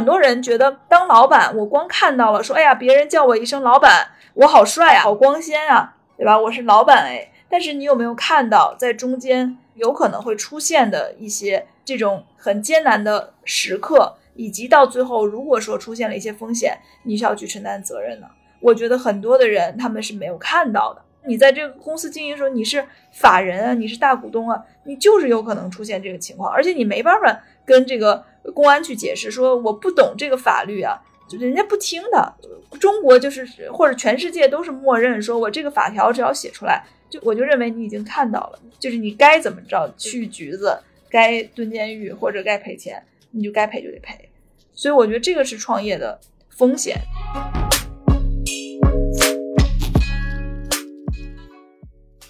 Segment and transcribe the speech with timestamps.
[0.00, 6.38] 很多人觉得当老板，我光看到了说，哎呀，别人叫我一声老板，我好帅啊，好光鲜啊，对吧？
[6.38, 7.30] 我是老板哎。
[7.50, 18.26] 但是你有没有看到，在中间有可能会出现的一些这种很艰难的时刻，以及到最后，如果说出现了一些风险，你需要去承担责任呢？
[18.62, 21.02] 我觉得很多的人他们是没有看到的。
[21.26, 30.98] 你在这个公司经营的时候，你是法人啊，你是大股东啊，你就是有可能出现这个情况，而且你没办法跟这个公安去解释说我不懂这个法律啊，
[31.28, 32.34] 就人家不听的。
[32.78, 36.84] 中国就是或者全世界都是默认说我这个法条只要写出来。
[37.10, 44.28] 就我就认为你已经看到了，就是你该怎么着去局子，该蹲监狱或者该赔钱，你就该赔就得赔。
[44.72, 46.20] 所以我觉得这个是创业的
[46.50, 46.96] 风险。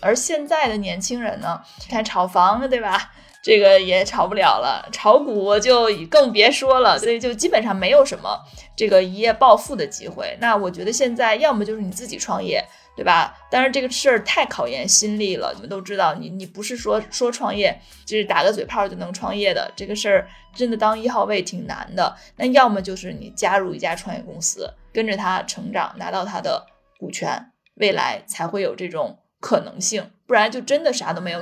[0.01, 3.13] 而现在的年轻人呢，看炒房对吧？
[3.43, 6.99] 这个也炒不了了，炒股就更别说了。
[6.99, 8.39] 所以就基本上没有什么
[8.77, 10.37] 这个一夜暴富的机会。
[10.41, 12.65] 那我觉得现在要么就是你自己创业。
[12.97, 13.35] 对吧？
[13.51, 15.53] 但是这个事儿太考验心力了。
[15.55, 19.73] 你们都知道，你你不是说说创业就是打个嘴炮就能创业的。
[19.75, 22.15] 这个事儿真的当一号位挺难的。
[22.37, 26.67] 那要么就是你加入一家创业公司，跟着他成长，拿到他的
[26.99, 30.11] 股权，未来才会有这种可能性。
[30.27, 31.41] 不然就真的啥都没有。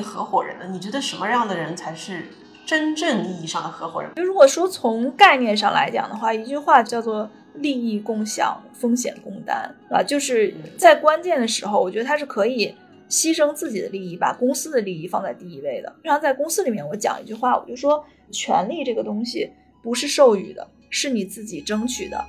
[0.00, 0.66] 合伙人呢？
[0.70, 2.26] 你觉得什么样的人才是？
[2.66, 12.74] 真正意义上的合伙人，就如果说从概念上来讲的话，一句话叫做利益共享，风险共担，啊，就是在关键的时候，我觉得他是可以
[13.10, 15.94] 牺牲自己的利益，把公司的利益放在第一位的。
[16.02, 22.24] 经常在公司里面，我讲一句话，我就说，权利这个东西不是授予的，是你自己争取的。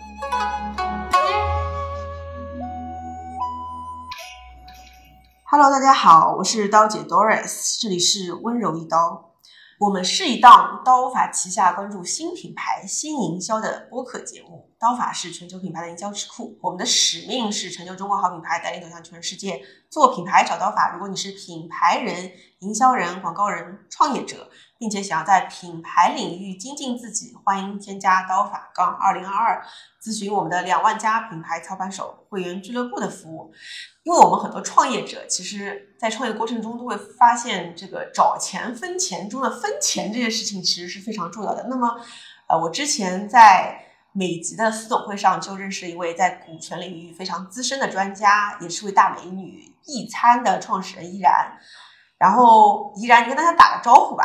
[5.58, 9.32] Hello，大家好，我是刀姐 Doris，这里是温柔一刀。
[9.80, 14.70] 我们是一档刀法旗下关注新品牌、新营销的播客节目。
[14.77, 19.61] 刀法是全球品牌的营销智库，我们的使命是成就中国好品牌，带领走向全世界。
[19.89, 20.92] 做品牌找刀法。
[20.92, 22.30] 如果你是品牌人、
[22.60, 29.65] 营销人、广告人、创业者，并且想要在品牌领域精进自己，欢迎添加刀法杠二零二二，
[30.04, 33.54] 咨询我们的两万家品牌操盘手会员俱乐部的服务。
[34.05, 41.66] 因为我们很多创业者，其实在创业过程中都会发现，这个找钱分钱中的分钱这件事情其实是非常重要的。
[41.67, 41.99] 那么，
[42.48, 43.83] 呃，我之前在
[44.14, 51.58] 美籍的私董会上就认识一位在股权领域非常资深的专家，也是位大美女，易餐的创始人依然。
[52.20, 54.23] 然后，依然，你跟大家打个招呼吧。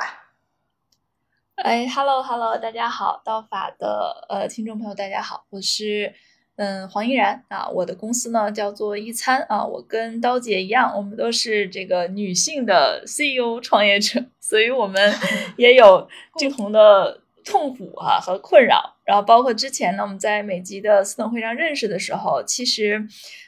[1.56, 6.14] 哎，Hello Hello，大家好，道法的呃听众朋友大家好，我是。
[6.60, 15.10] 嗯，黄依然啊，我的公司呢叫做一餐啊，我跟刀姐一样，我们都是这个女性的 CEO 创业者，所以我们
[15.56, 17.22] 也有共同的。
[17.42, 23.04] 痛苦啊和困扰，然后包括之前呢，我们在美籍的私董会上认识的时候，其实，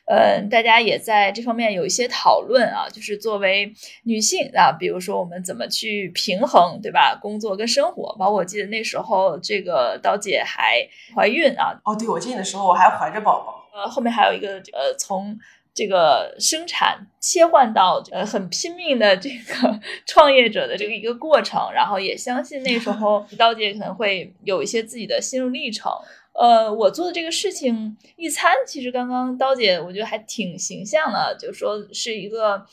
[0.06, 7.16] 呃，大家也在这方面有一些讨论啊，就是作为女性啊，比如说我们怎么去平衡，对吧？
[7.22, 10.84] 工作跟生活，包括我记得那时候这个刀姐还
[11.14, 15.38] 怀孕啊，哦，对，我记得的时候我还怀着宝宝，呃，后面还有一个呃从。
[15.74, 25.90] 这个生产切换到呃很拼命的这个 创业者的这个一个过程，然后也相信那时候 刀姐可能会有一些自己的心路历程。
[26.34, 32.66] 呃，我做的这个事情一餐，其实刚刚刀姐我觉得还挺形象的，就说是一个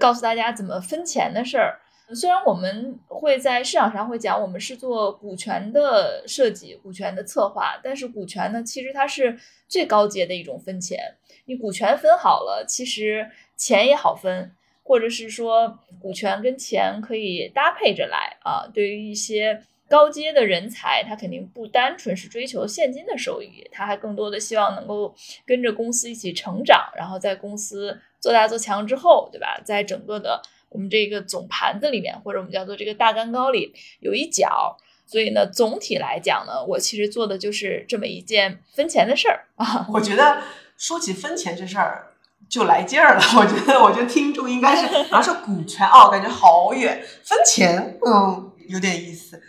[0.00, 1.78] 告诉大家怎么分钱的事儿。
[2.14, 10.98] 虽然我们会在市场上会讲我们是做股权的设计、股权的策划，但是股权呢，其实它是最高阶的一种分钱。
[11.46, 14.52] 你股权分好了，其实钱也好分，
[14.82, 18.68] 或者是说股权跟钱可以搭配着来啊。
[18.72, 25.14] 对于一些高阶的人才，他肯定不单纯是追求现金的收益，他还更多的希望能够
[25.46, 29.60] 跟着公司一起成长，然后在公司做大做强之后，对吧？
[29.64, 30.40] 在整个的
[30.72, 34.76] 我们这个总盘子里面，或者我们叫做这个大蛋糕里有一角。
[35.06, 39.86] 所以呢，总体来讲呢，我其实做的就是这么一件分钱的事儿啊。
[39.92, 40.42] 我觉得。
[40.78, 42.08] 说起分钱这事儿
[42.48, 49.40] 就来劲儿了，我觉得，我觉得听众应该是，然后说股权哦，感觉好远，分钱，嗯，有点意思。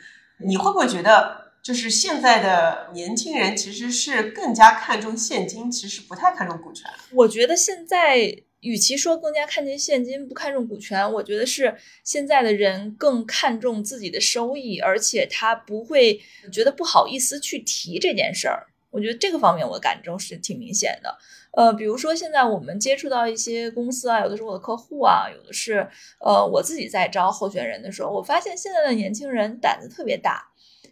[0.45, 6.87] 你会不会觉得，就是现在的年轻人其实是更加看重现金，其实不太看重股权？
[7.13, 16.19] 我觉得现在与其说更加看重现金，不看重股权，我觉得是现在的人更看重自己的收益，而且他不会
[16.51, 18.65] 觉得不好意思去提这件事儿。
[18.89, 21.17] 我觉得这个方面我感受是挺明显的。
[21.51, 25.87] 呃，比如说现在我们接触到一些公司啊，有的是我的客户啊，有的是
[26.19, 30.47] 呃我自己在招候选人的时候，我发现现在的年轻人胆子特别大，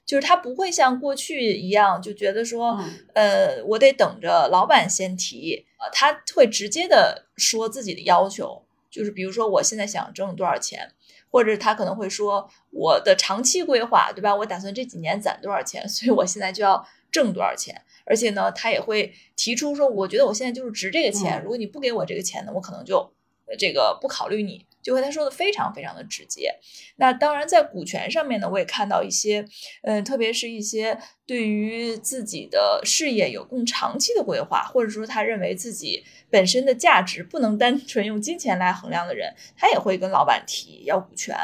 [0.05, 2.77] 就是他不会像过去一样就觉得说，
[3.13, 10.91] 呃，我得等着老板先提，呃，他会直接的说自己的要求，就是比如说我现在想挣多少钱，
[11.29, 14.35] 或者他可能会说我的长期规划，对吧？
[14.35, 17.81] 我打算这几年攒多少钱， 所以我现在就要挣多少钱。
[18.03, 23.09] 而且呢，他也会提出说，我觉得我现在就是值这个钱，如果你不给我这个钱呢，我可能就
[23.57, 26.55] 这个不考虑你，就和他说的非常非常的直接。
[26.97, 29.45] 那当然，在股权上面呢，我也看到一些，
[29.83, 41.35] 嗯，特别是一些对于自己的事业有更长期的规划，或者说他认为自己本身的价值不能单 纯用金钱来衡量的人，他也会跟老板提要股权。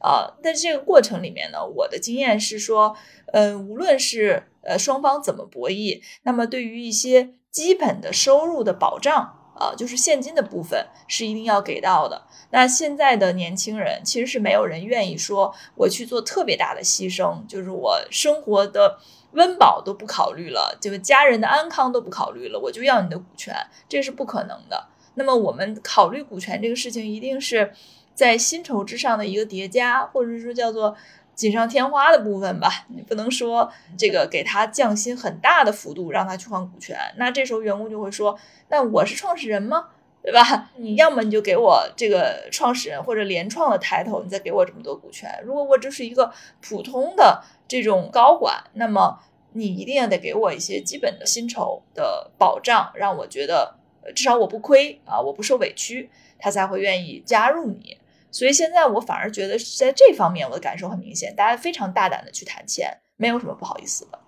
[0.00, 2.96] 啊，但是这个过程里面呢，我的经验是说，
[3.32, 12.22] 呃，无论是呃双方怎么博弈，那么对于一些基本的收入的保障啊，就是现金的部分是一定要给到的。
[12.50, 18.98] 那现在的年轻人其实是没有人愿意说我去做特别大的牺牲，就是我生活的
[19.32, 23.54] 温饱都不考虑了，就是家人的安康都不考虑了，我就要你的股权，
[23.88, 24.86] 这是不可能的。
[25.14, 27.72] 那么我们考虑股权这个事情，一定是。
[28.18, 30.92] 在薪酬之上的一个叠加，或者是说叫做
[31.38, 32.68] 锦上添花的部分吧。
[32.88, 36.98] 你不能说这个给他降薪很大的幅度，让他去换股权。
[37.16, 38.36] 那这时候员工就会说
[38.68, 39.90] ：“那我是创始人吗？
[40.20, 40.72] 对吧？
[40.76, 45.30] 你要么你就给我这个创始人或者联创的抬头，你再给我这么多股权。
[45.44, 49.20] 如果我只是一个普通的这种高管，那么
[49.52, 53.76] 你一定要得给我一些基本的薪酬的保障，让我觉得
[54.12, 57.97] 至少我不亏啊，我不受委屈，他才会愿意加入你。”
[58.30, 64.18] 所以现在我反而觉得在这方面我的感受很明显，大家非常大胆的去谈钱，没有什么不好意思的。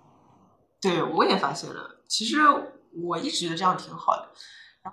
[0.81, 2.03] 对，我也发现了。
[2.07, 2.37] 其实
[3.05, 4.27] 我一直觉得这样挺好的。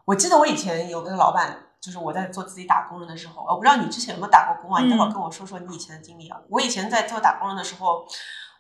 [0.05, 4.83] 我记得我以前有个老板，就是我在做自己打工人的时候，我不知道你之前有没有打过工啊？
[4.83, 6.39] 你待会儿跟我说说你以前的经历啊。
[6.51, 8.07] 我以前在做打工人的时候，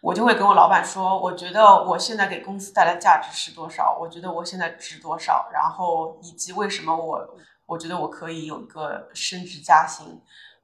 [0.00, 3.98] 我就会跟我老板说，我觉得我现在给公司带来价值是多少？
[4.00, 5.50] 我觉得我现在值多少？
[5.52, 7.18] 然后以及为什么我？
[7.68, 10.22] 我觉得我可以有一个升职加薪，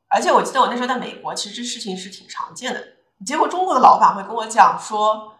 [0.08, 2.82] 而且我记得我那时候在美国，其实这事情是挺常见的。
[3.26, 5.34] 结果中国的老板会跟我讲说：“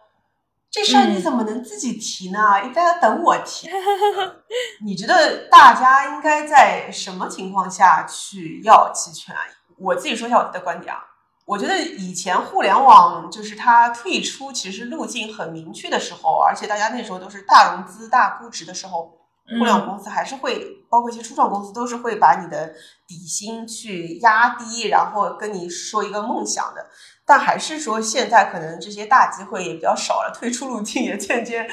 [0.69, 2.63] 这事儿你怎么能自己提呢？
[2.63, 3.67] 应该要等我提。
[4.85, 9.35] ”你觉得大家应该在什么情况下去要期权？
[9.79, 11.01] 我自己说一下我的观点啊。
[11.45, 19.17] 我觉得以前互联网就是它退出其实路径很明确的时候，而且大家那时候都是大融资、大估值的时候。
[19.47, 22.73] 互联网公司还是会，包括一些初创公司，都是会把你的
[23.07, 26.85] 底薪去压低，然后跟你说一个梦想的。
[27.27, 31.67] 但还是说，现在可能这些大机会也比较少了，退出路径也渐渐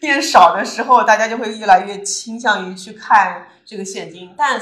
[0.00, 4.34] 变少的时候，大家就会越来越倾向于去看这个现金。
[4.36, 4.60] 但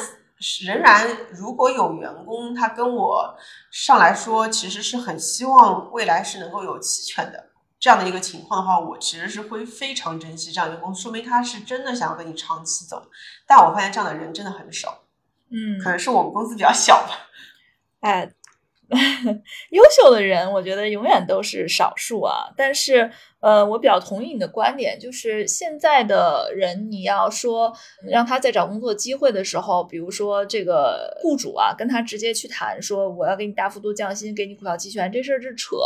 [0.66, 3.34] 仍然，如果有员工他跟我
[3.70, 7.51] 上来说，其实是很希望未来是能够有期权的。
[7.82, 13.02] 这样的一个情况的话，我其实是会非常珍惜这样一个公司，说明他是真的想要跟你长期走。
[13.44, 15.02] 但我发现这样的人真的很少，
[15.50, 17.26] 嗯，可能是我们公司比较小吧。
[17.98, 18.30] 哎，
[19.70, 22.52] 优秀的人，我觉得永远都是少数啊。
[22.56, 27.76] 但是，呃，我比较同意你的观点，就是现在的人，你要说
[28.08, 35.76] 让他在找工作机会的时候，比如说这个雇主啊，跟他直接去谈说我要给你大幅度降薪，给你股票期权，这事儿是扯。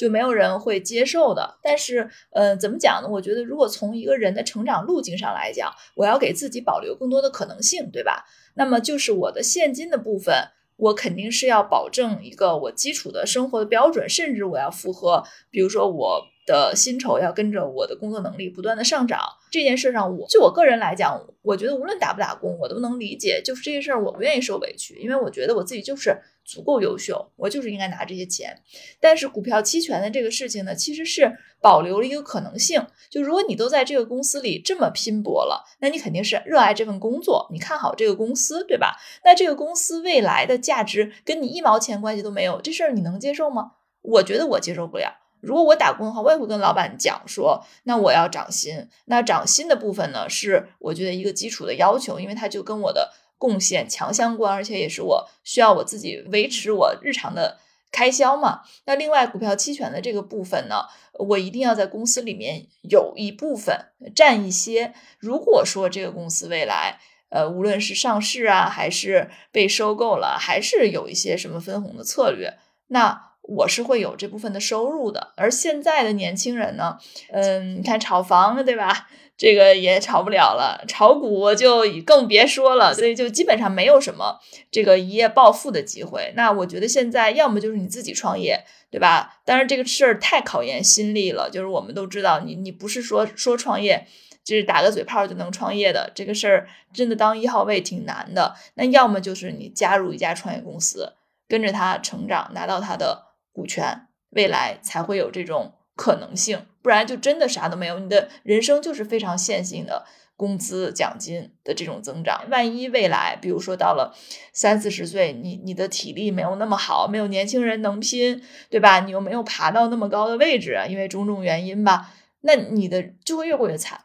[0.00, 1.58] 就没有人会接受的。
[1.62, 3.08] 但是，呃，怎么讲呢？
[3.10, 8.24] 我觉得，如果从一个人的成长路径上来讲，我要给自己保留更多的可能性，对吧？
[8.54, 10.34] 那么，就是我的现金的部分，
[10.76, 16.22] 我肯定是要保证一个我基础的生活的标准，甚至我要符合，比如说我。
[16.50, 19.20] 的薪酬要跟着我的工作能力不断的上涨，
[19.52, 23.40] 这件事上，我就我个人来讲，我觉得无论打不打工，我都能理解。
[23.44, 28.60] 就是这些事儿，我不愿意受委屈，因为我觉得我自己就是足够优秀，我就是应该拿这些钱。
[29.00, 38.96] 但是股票期权的这个事情呢，其实是保留了一个可能性，就如果你都在这个公司里这么拼搏了，那你肯定是热爱这份工作，你看好这个公司，对吧？
[39.24, 43.72] 那这个公司未来的价值跟你一毛钱关系都没有，这事儿你能接受吗？
[44.02, 45.19] 我觉得我接受不了。
[45.40, 48.88] 如果我打工的话，我也会跟老板讲说，那我要涨薪。
[49.06, 57.58] 那涨薪的部分呢，是我觉得一个基础的要求，因为它就跟我的贡献强相关，而且也是我需要我自己维持我日常的
[57.90, 58.60] 开销嘛。
[58.84, 64.92] 那另外，股票期权的这个部分呢，我一定要在公司里面有一部分占一些。
[65.18, 73.29] 如果说这个公司未来，呃，无论是上市啊，还是被收购了，还是有一些什么分红的策略，那。
[73.42, 75.32] 我是会有这部分的收入的。
[75.36, 76.98] 而现在的年轻人呢，
[77.32, 79.08] 嗯，你看炒房对吧？
[79.36, 84.38] 这个也炒不了了，炒股就更别说了，所以就基本上没有什么
[84.70, 86.34] 这个一夜暴富的机会。
[86.36, 89.40] 那我觉得现在要么就是你自己创业，对吧？
[89.46, 94.06] 但是这个事儿太考验心力了，就是我们都知道，你你不是说说创业
[94.44, 98.54] 就是打个嘴炮就能创业的，这个事儿真的当一号位挺难的。
[98.74, 101.14] 那要么就是你加入一家创业公司，
[101.48, 103.29] 跟着他成长，拿到他的
[103.60, 105.74] 股权，未来才会有这种。
[105.96, 107.98] 可能性，不然就真的啥都没有。
[107.98, 112.48] 你的人生就是非常线性的工资奖金的这种增长。
[112.48, 114.16] 万一未来，比如说到了
[114.54, 119.00] 三四十岁，你你的体力没有那么好，没有年轻人能拼，对吧？
[119.00, 124.00] 你又没有爬到那么高的位置，因为种种原因吧，那你的就会越过越惨！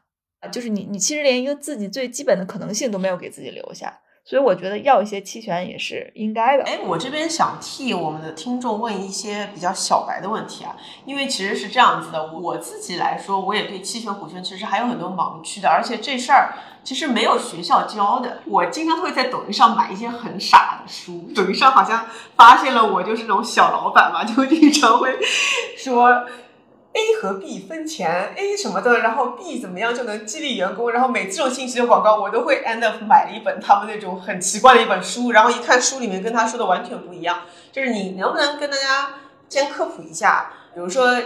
[0.51, 4.01] 就是你你其实连一个自己最基本的可能性都没有给自己留下。
[4.27, 6.63] 所以我觉得要一些期权也是应该的。
[6.63, 18.39] 哎，我这边想替我们的听众问一些比较小白的问题啊，因为其实是这样子的，我自己来说，我也对期权、股权其实还有很多盲区的，而且这事儿其实没有学校教的。
[18.46, 25.15] 我经常会在抖音上买一些很傻的书，抖音上好像发现了我就是那种小老板嘛，就经常会
[25.77, 26.25] 说。
[26.95, 37.41] A 和 B 分钱，A 什么的，然后 B 怎么样就能激励员工，然后每次这种信息的广告，我都会 end up 买了一本他们那种很奇怪的一本书，然后一看书里面跟他说的完全不一样。
[37.73, 39.15] 就是你能不能跟大家
[39.49, 41.21] 先科普一下，比如说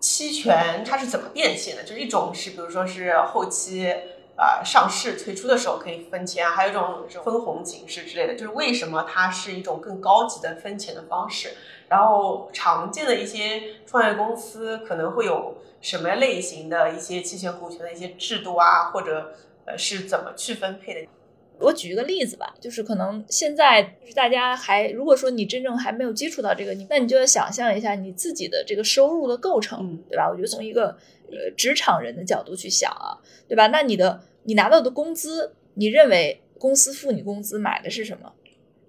[0.00, 1.84] 期权它是怎么变现的？
[1.84, 3.94] 就是一种是比如说是后期
[4.36, 8.34] 啊上市推出的时候可以分钱，还有一种是分红形式之类的。
[8.34, 11.54] 就是为什么它是一种更高级的分钱的方式？
[11.92, 19.34] 然后常见的一些创业公司可能会有什么类型的一些期权股权的一些制度啊，或者
[19.66, 21.08] 呃是怎么去分配的？
[21.58, 30.30] 我举一个例子吧，就是可能现在就是大家还如果说你真正还没有接触到这个，你那你就要想象一下你自己的这个收入的构成，对吧？
[30.30, 30.96] 我觉得从一个
[31.30, 33.66] 呃职场人的角度去想啊，对吧？
[33.66, 38.32] 那你的你拿到的工资，你认为公司付你工资买的是什么？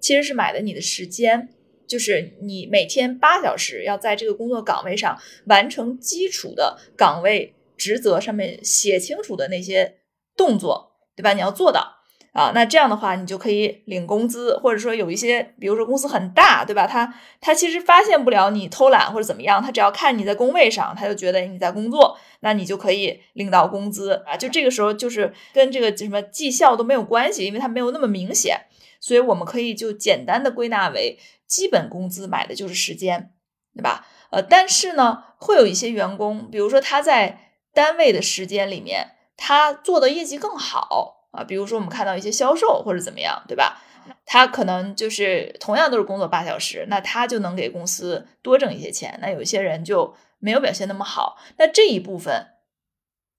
[0.00, 1.50] 其实是买的你的时间。
[1.86, 9.96] 就是你每天八小时要在这个工作岗位上完成基础的岗位职责上面写清楚的那些
[10.36, 11.32] 动作，对吧？
[11.32, 11.96] 你要做到
[12.32, 16.84] 啊，那这样的话你就可以领工资，或者说有一些，比如说公司很大，对吧？
[16.84, 24.36] 他他其实发现不了你偷懒或者怎么样，他只要看你在工位上，他就觉得你在工作，那你就可以领到工资啊。
[24.36, 28.60] 就这个时候就是跟这个什么绩效都没有关系，因为它没有那么明显，
[29.04, 31.18] 所以我们可以就简单的归纳为。
[31.46, 33.30] 基本工资买的就是时间，
[33.76, 34.06] 对吧？
[34.30, 43.82] 呃，但是呢，会有一些员工，比如说他在单位的时间里面，他做的业绩更好啊，比如说我们看到一些销售或者怎么样，对吧？
[44.24, 49.18] 他可能就是同样都是工作八小时，那他就能给公司多挣一些钱。
[49.20, 52.46] 那有些人就没有表现那么好，那这一部分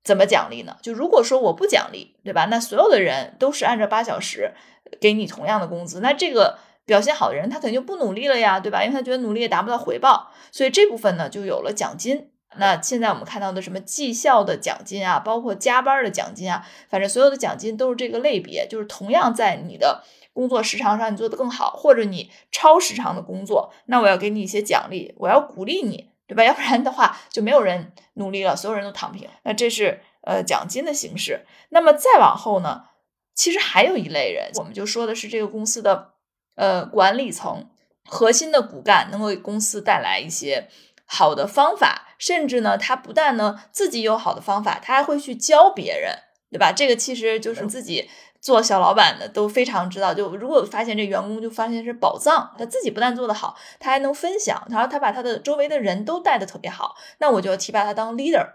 [0.06, 0.78] 怎么奖励呢？
[0.82, 2.46] 就如果说我不奖励，对吧？
[2.46, 4.54] 那所有的人都是按照八小时
[5.02, 6.60] 给你同样的工资，那这个。
[6.88, 8.84] 表现好的人，他肯定就不努力了呀，对吧？
[8.84, 12.30] 因为他觉得努力也达不到回报，所以这部分呢就有了奖金。
[12.58, 26.44] 那现在我们看到的什么绩效的奖金啊，包括加班的奖金啊，反正所有的奖金都是这个类别，就是同样在你的工作时长上你做得更好，或者你超时长的工作，那我要给你一些奖励，我要鼓励你，对吧？
[26.44, 29.30] 要不然的话就没有人努力了，所有人都躺平。
[29.44, 31.46] 那这是呃奖金的形式。
[31.70, 32.86] 那么再往后呢，
[33.34, 36.14] 其实还有一类人，我们就说的是这个公司的。
[36.58, 37.70] 呃，管理层
[38.06, 40.70] 核心的骨干能够给公司带来一些
[41.06, 46.18] 好的方法，甚至呢，他不但呢自己有好的方法，他还会去教别人，
[46.50, 46.72] 对吧？
[46.72, 48.10] 这个其实就是自己
[48.46, 50.14] 做小老板的都非常知道。
[50.14, 58.48] 就如果发现这员工就发现是宝藏，他自己不但做得好，他还能分享，然后他把他的周围的人都带的特别好，那我就提拔他当 leader。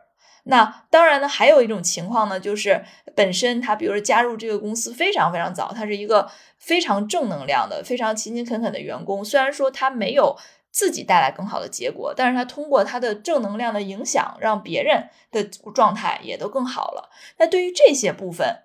[0.44, 2.84] 那当然呢，还有一种情况呢，就是
[3.16, 9.24] 本身他比如说加入这个公司非常非常早，他是一个非常正能量的、非常勤勤恳恳的员工。
[9.24, 10.36] 虽然说他没有
[10.70, 15.42] 自己带来更好的结果，但是他通过他的正能量的影响，让别人的
[15.74, 17.10] 状态也都更好了。
[17.38, 18.60] 那对于这些部分，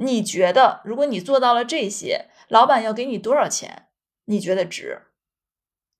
[0.00, 3.86] 你觉得如果你做到了这些，老板要给你多少钱？
[4.26, 5.02] 你觉得值？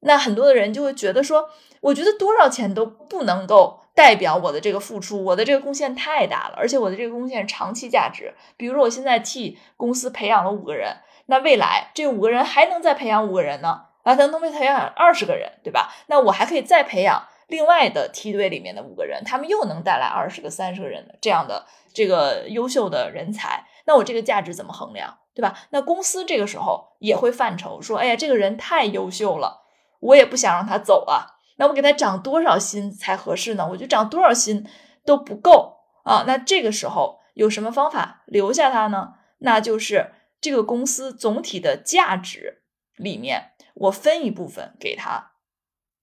[0.01, 1.51] 那很多的人就会觉得说，
[1.81, 3.85] 我觉得多少钱都不能够。
[3.99, 8.33] 代表我的这个付出，我的这个贡献太大了，而且我的这个贡献长期价值。
[8.57, 13.87] 比如说，我现在替公司培养了五个人，那未来这五个人还能再培养五个人呢？
[14.05, 15.93] 啊，他能培养二十个人，对吧？
[16.07, 23.67] 那我还可以再培养另外的梯队里面的五个人，他们又能带来二十个、三十个人的这样的这个优秀的人才。
[23.89, 25.59] 那我这个价值怎么衡量，对吧？
[25.71, 29.63] 那公司这个时候也会犯愁，说，哎呀，这个人太优秀了。
[30.01, 31.39] 我也不想让他走啊。
[31.57, 33.67] 那我给他涨多少薪才合适呢？
[33.71, 34.69] 我觉得涨多少薪
[35.07, 36.25] 都不够啊。
[36.27, 39.15] 那这个时候有什么方法留下他呢？
[39.39, 42.61] 那就是这个公司总体的价值
[42.97, 45.33] 里面，我分一部分给他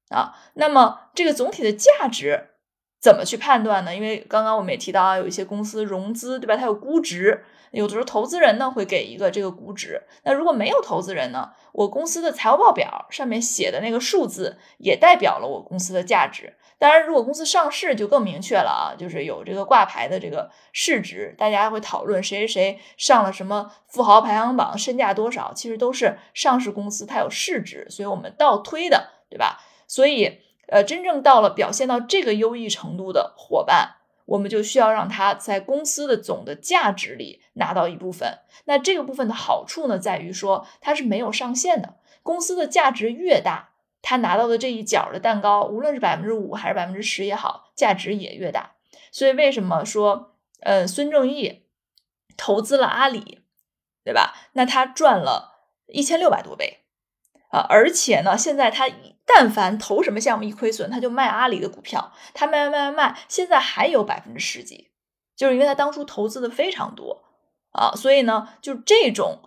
[0.10, 0.34] 啊。
[0.56, 2.56] 那么这个总体的价值
[3.00, 3.96] 怎么去判断呢？
[3.96, 6.58] 因为刚刚我们也提到啊，有一些公司融资，对吧？
[6.58, 7.46] 它有估值。
[7.72, 16.56] 有的时候投资人呢会给一个这个估值，那如果没有投资人呢，我公司的财务报表上面写的那个数字也代表了我公司的价值。
[16.78, 29.62] 当然，如果公司上市就更明确了啊，就是有这个挂牌的这个市值，大家会讨论谁谁谁上了什么富豪排行榜，身价多少，其实都是上市公司它有市值，所以我们倒推的，对吧？
[29.88, 33.95] 所以，呃，真正到了表现到这个优异程度的伙伴。
[34.26, 38.40] 我们就需要让他在公司的总的价值里拿到一部分。
[38.66, 41.98] 那这个部分的好处呢，在于说它是没有上限的。
[42.24, 43.70] 公司的价值越大，
[44.02, 48.76] 他拿到的这一角的蛋糕，无论是百分之五还是百分之十也好，价值也越大。
[49.12, 51.68] 所以为什么说，呃，孙正义
[52.36, 53.42] 投资了阿里，
[54.04, 54.34] 对吧？
[54.54, 56.85] 那他赚了一千六百多倍。
[57.56, 58.86] 啊，而且呢，现在他
[59.26, 64.90] 但凡投什么项目一亏损，他就卖阿里的股票，他卖卖卖卖，现在还有百分之十几，
[65.38, 67.24] 就是因为他当初投资的非常多
[67.72, 69.40] 啊，所以呢，就这种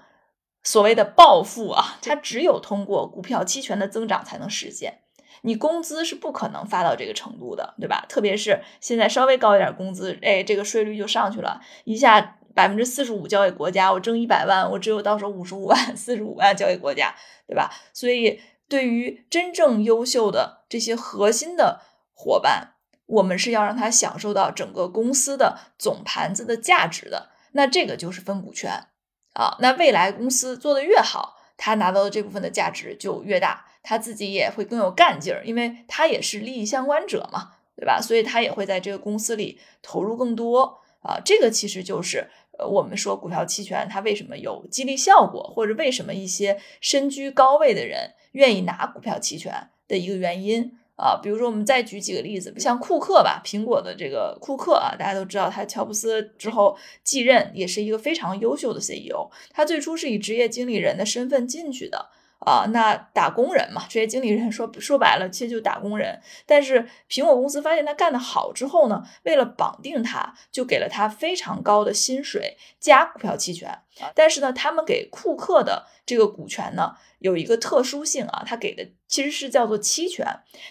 [0.63, 5.03] 所谓的暴富啊，它只有通过股票期权的增长才能实现，
[5.43, 8.07] 你工资是不可能发到这个程度的，对吧？
[8.09, 12.37] 特别是现在稍微高一点工资，哎，这个税率就上去了，一下。
[12.59, 17.15] 百分之四十五交给国家，我挣一百万，我只有到手五十五万，四十五万交给国家，
[17.47, 17.71] 对吧？
[17.95, 22.75] 所以，对于真正优秀的这些核心的伙伴，
[23.07, 27.31] 我们是要让他享受到整个公司的总盘子的价值的。
[27.53, 28.89] 那这个就是分股权
[29.35, 29.57] 啊。
[29.61, 38.01] 那未来公司做的越好，他拿到的这部分的价值就越大，他自己也会更有干劲儿，因为他也是利益相关者嘛，对吧？
[38.03, 41.21] 所以他也会在这个公司里投入更多啊。
[41.25, 42.29] 这个其实就是。
[42.67, 51.21] 我们说股票期权它为什么有激励效果，或者为什么一些身居高位的人愿意拿股票期权的一个原因啊？
[51.23, 59.31] 比如说，我们再举几个例子，像库克吧，苹果的这个库克啊，大家都知道他乔布斯之后继任，也是一个非常优秀的 CEO。
[59.53, 62.11] 他最初是以职业经理人的身份进去的。
[62.39, 66.21] 啊，那打工人嘛，这些经理人说说白了，其实就打工人。
[66.47, 73.81] 但是苹果公司发现他干得好之后呢，为了绑定他，就给了他非常高的薪水加股票期权。
[74.15, 80.25] 但是呢，他们给库克的这个股权呢，有一个特殊性啊，他给的其实是叫做期权，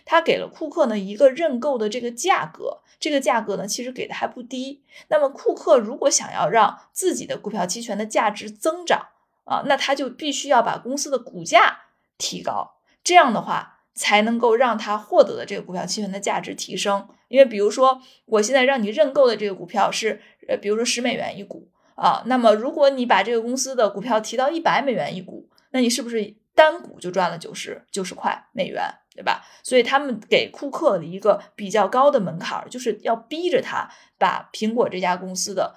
[0.05, 4.81] 他给了库克呢一个认购的这个价格，这个价格呢其实给的还不低。
[5.09, 9.09] 那么库克如果想要让自己的股票期权的价值增长，
[9.47, 11.79] 啊，那他就必须要把公司的股价
[12.17, 17.07] 提高，这样的话才能够让他获得的这个股票期权的价值提升。
[17.29, 28.83] 因为比如说，我现在让你认购的这个股票是，呃，比如说十美元一股啊，那么如果你把这个公司的股票提到一百美元一股，那你是不是单股就赚了九十九十块美元，
[29.15, 29.45] 对吧？
[29.63, 35.73] 所以他们给库克的一个比较高的门槛，就是要逼着他把苹果这家公司的。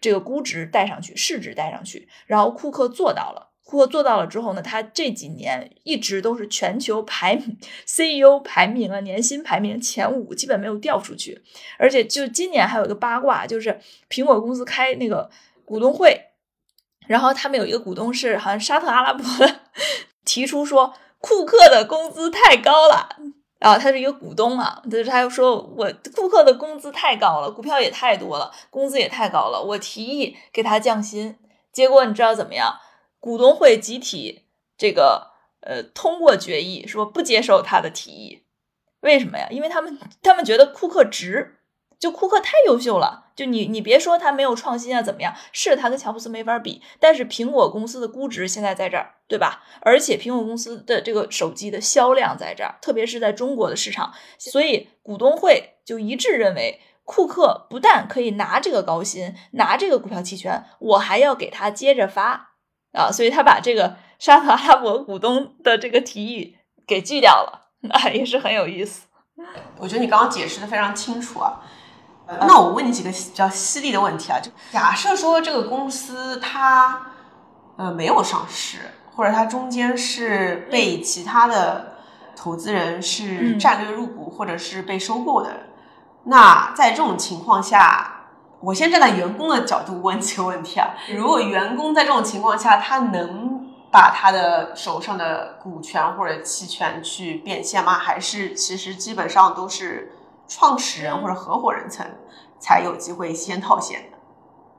[0.00, 3.52] 这个估值带上去，市值带上去，然后库克做到了。
[3.64, 11.42] 库克做到了之后呢，他这几年一直都是全球排名 CEO 排名啊，年薪排名前五，基本没有掉出去。
[11.76, 15.28] 而且就今年还有一个八卦，就是苹果公司开那个
[15.64, 16.26] 股东会，
[17.08, 19.24] 然后他们有一个股东是好像沙特阿拉伯，
[20.24, 23.16] 提出说库克的工资太高了。
[23.58, 31.36] 啊，他是一个股东啊，就是他又说我库克的工资太高了，股票也太多了，工资也太高了，我提议给他降薪，
[31.72, 32.78] 结果你知道怎么样？
[33.18, 34.44] 股东会集体
[34.76, 38.42] 这个呃通过决议说不接受他的提议，
[39.00, 39.48] 为什么呀？
[39.50, 41.52] 因为他们他们觉得库克值。
[41.98, 45.34] 就库克太优秀了，就你你别说他没有创新啊，怎么样？
[45.52, 49.62] 是他跟乔布斯没法比，但是苹果公司的估值现在在这儿，对吧？
[49.80, 62.56] 而且苹果公司的这个手机的销量在这儿，特别是在中国的市场，所以股东会就一致认为，库克不但可以拿这个高薪，拿这个股票期权，我还要给他接着发
[62.92, 66.56] 啊，所以他把这个沙特阿拉伯股东的这个提议
[66.86, 69.06] 给拒掉了， 那也是很有意思。
[69.78, 71.62] 我觉得你刚刚解释的非常清楚啊。
[72.40, 77.06] 那我问你几个比较犀利的问题啊，就假设说这个公司它
[77.76, 78.78] 呃没有上市，
[79.14, 81.96] 或者它中间是被其他的
[82.34, 85.50] 投资人是战略入股，或者是被收购的，
[86.24, 88.26] 那在这种情况下，
[88.60, 97.94] 我先站在员工的角度问几个问题啊，如果员工在这种情况下他能把他的手上的股权或者期权去变现吗？
[97.94, 100.15] 还是其实基本上都是
[100.48, 102.06] 创始人或者合伙人层
[102.58, 104.18] 才有机会先套现的？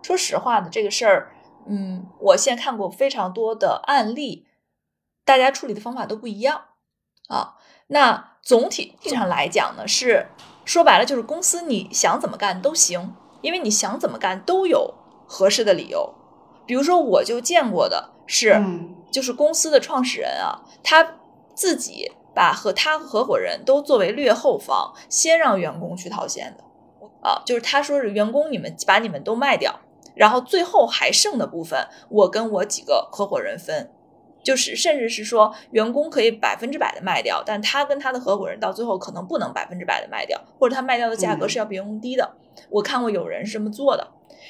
[0.01, 1.31] 说实话呢，这个事儿，
[1.65, 4.47] 嗯，我现在看过非常多的案例，
[5.25, 6.61] 大家处理的方法都不一样
[7.27, 7.55] 啊。
[7.87, 10.27] 那总体上来讲呢，是
[10.63, 14.93] 说白了就是公司你想怎么干都行，因为你想怎么干都有
[15.25, 16.13] 合适的理由。
[16.65, 18.61] 比如说，我就见过的是，
[19.11, 21.15] 就是公司的创始人啊，他
[21.55, 26.63] 自己把和他合伙人都作为劣后方，先让员工去套现的
[27.27, 29.79] 啊，就是他说是员工你们把你们都卖掉，
[30.13, 33.89] 然后最后还剩的部分，我跟我几个合伙人分。
[34.43, 42.35] 就是甚至是说，员工可以百分之百的卖掉，但他跟他的合伙人到最后可能不能百分之百的卖掉，或者他卖掉的价格是要比员工低的。
[42.69, 44.07] 我看过有人是这么做的。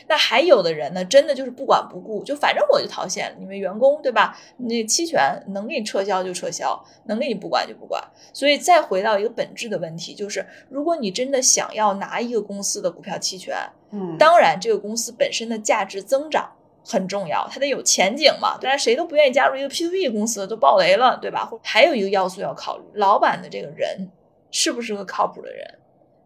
[0.07, 4.37] 那还有的人呢，真的就是不管不顾，就反正我就套现，你们员工对吧？
[4.57, 8.03] 那期权能给你撤销就撤销，能给你不管就不管。
[8.33, 13.55] 所以再回到一个本质的问题，就是如果你真的想要拿一个公司的股票期权，
[13.91, 16.51] 嗯，当然这个公司本身的价值增长。
[16.89, 18.57] 很重要，它得有前景嘛。
[18.61, 21.45] 当然谁都不愿意加入一个 P2P 公司，都爆雷了，对吧？
[21.45, 24.09] 或还有一个要素要考虑，老板的这个人
[24.51, 25.67] 是不是个靠谱的人？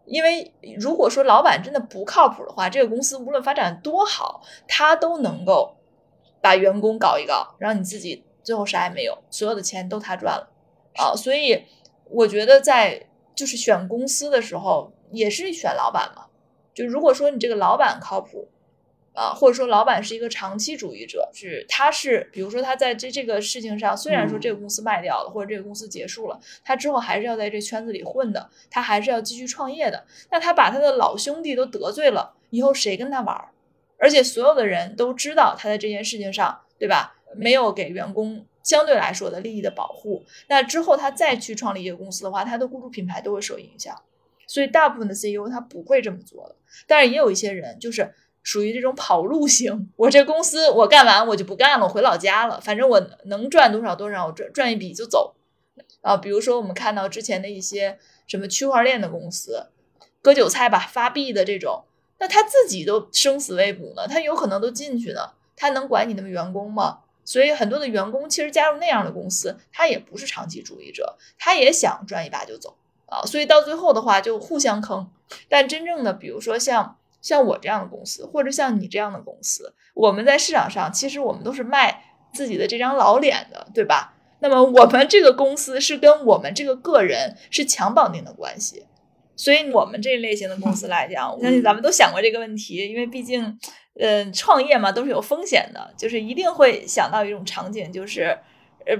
[0.04, 5.76] 因为如果说老板真的不靠谱的话，这个公司无论发展多好，他都能够
[6.40, 10.48] 把员工搞一搞，让你自己最后啥也没有，所有的钱都他赚了
[10.96, 11.16] 啊。
[11.16, 11.64] 所以
[12.10, 16.26] 我觉得在就是选公司的时候，也是选老板嘛。
[16.74, 18.48] 就如果说你这个老板靠谱。
[19.14, 30.04] 啊，或者说老板是一个长期主义者，是他是，比如说他在这这个事情上，虽然说这个公司卖掉了，或者这个公司结束了，他之后还是要在这圈子里混的，他还是要继续创业的。
[30.30, 33.36] 那他把他的老兄弟都得罪了，以后谁跟他玩？
[33.98, 37.16] 而且所有的人都知道他在这件事情上，对吧？
[37.36, 43.94] 没有给员工相对来说的利益的保护，那之后他再去创立一个公司的话，他的雇主品牌都会受影响。
[44.46, 48.14] 所以大部分的 CEO 他不会这么做的，但是也有一些人就是。
[48.42, 55.34] 属于这种跑路型，我这公司我干完我就不干了，我回老家了，反正我能赚多少多少，我赚赚一笔就走。
[56.00, 59.68] 啊，比如说我们看到之前的一些什么区块链的公司，
[60.20, 61.84] 割韭菜吧，发币的这种，
[62.18, 66.98] 那他自己都生死未卜呢，他有可能都进去呢，他能管你那么员工吗？
[67.24, 72.74] 所以很多的员工其实加入那样的公司，他也不是长期主义者，他也想赚一把就走
[73.06, 75.08] 啊，所以到最后的话就互相坑。
[75.48, 76.98] 但真正的，比如说像。
[77.22, 82.04] 像我这样的公司，或者像你这样的公司，我们在市场上其实我们都是卖
[82.34, 84.14] 自己的这张老脸的，对吧？
[84.40, 88.84] 那么我们这个公司是跟我们这个个人是强绑定的关系，
[89.36, 93.56] 所以我们这类型的公司来讲，我相信咱们都想过这个问题，因为毕竟，
[94.00, 98.36] 嗯，创业嘛都是有风险的，就是一定会想到一种场景，就是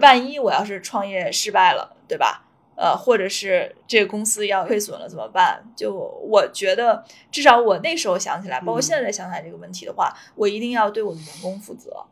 [0.01, 2.49] 万一我要是创业失败了，对吧？
[2.75, 5.63] 呃，或者是这个公司要亏损了怎么办？
[5.77, 12.07] 就我觉得，至少我那时候想起来，包括现在在想起来这个问题的话，我一定要对我的员工负责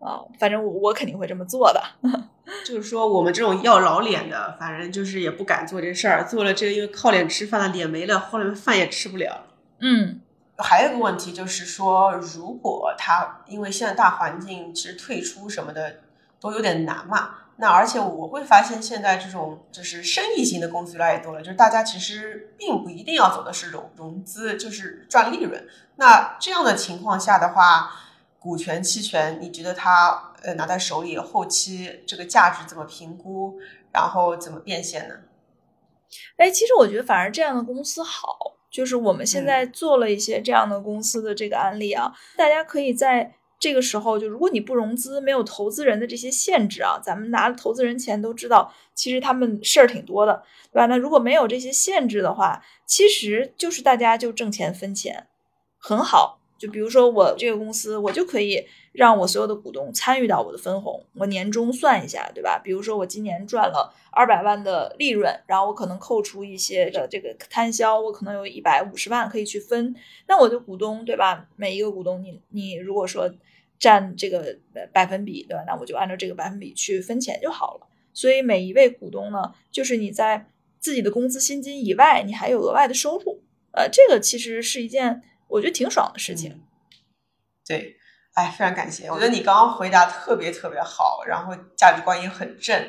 [0.00, 0.24] 啊。
[0.38, 1.82] 反正我我肯定会这么做的。
[2.64, 6.24] 就是说，我们这种要老脸的，反正就是也不敢做这事儿。
[6.24, 9.44] 做了这个，因为靠脸吃饭的，脸没了，后来饭也吃不了。
[9.80, 10.20] 嗯，
[10.56, 15.96] 还有一个问题就是说，如果他因为现在大环境其实退出什么的
[16.40, 17.34] 都有点难嘛。
[17.60, 25.66] 那而且我会发现，现在这种就是生意型的公司越来越多了，就是大家其实并不一定要走的是融融资，就是赚利润。
[25.96, 27.90] 那这样的情况下的话，
[28.38, 33.58] 股权期权，你觉得它呃拿在手里，后期这个价值怎么评估，
[33.92, 35.16] 然后怎么变现呢？
[36.36, 38.38] 哎，其实我觉得反而这样的公司好，
[38.70, 43.34] 就是我们现在做了一些这样的公司的这个案例啊，大家可以在。
[43.58, 50.42] 这个时候，就如果你不融资，没有投资人的这些限制啊，咱们拿投资人钱都知道，其实他们事儿挺多的，
[50.72, 50.86] 对吧？
[50.86, 55.26] 那如果没有这些限制的话，其实就是大家就挣钱分钱，
[55.78, 56.36] 很好。
[56.58, 62.60] 就比如说我这个公司，我就可以让我所有的股东参与到我的分红，我年终算一下，对吧？
[62.62, 69.94] 比如说我今年赚了二百万的利润，然后我可能扣除一些的这个摊销，我可能有一百五十万可以去分，
[70.26, 71.46] 那我的股东，对吧？
[71.54, 73.32] 每一个股东，你你如果说
[73.78, 74.58] 占这个
[74.92, 75.64] 百分比，对吧？
[75.66, 77.86] 那我就按照这个百分比去分钱就好了。
[78.12, 85.22] 所以每一位股东呢，就是你在自己的工资薪金以外，你还有额外的收入，呃，这个其实是一件。
[85.50, 86.60] 我觉得挺爽的事情，
[87.66, 87.96] 对，
[88.34, 89.08] 哎，非常感谢。
[89.08, 92.86] 我觉得你刚刚回答特别特别好，然后价值观也很正，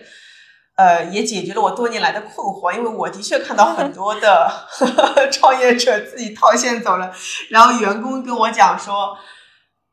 [0.75, 2.75] 呃，也解决了我多年来的困惑。
[2.75, 4.51] 因为我的确看到很 多的
[5.31, 7.15] 创业者自己套现走了，
[7.49, 9.17] 然后员工跟我讲说，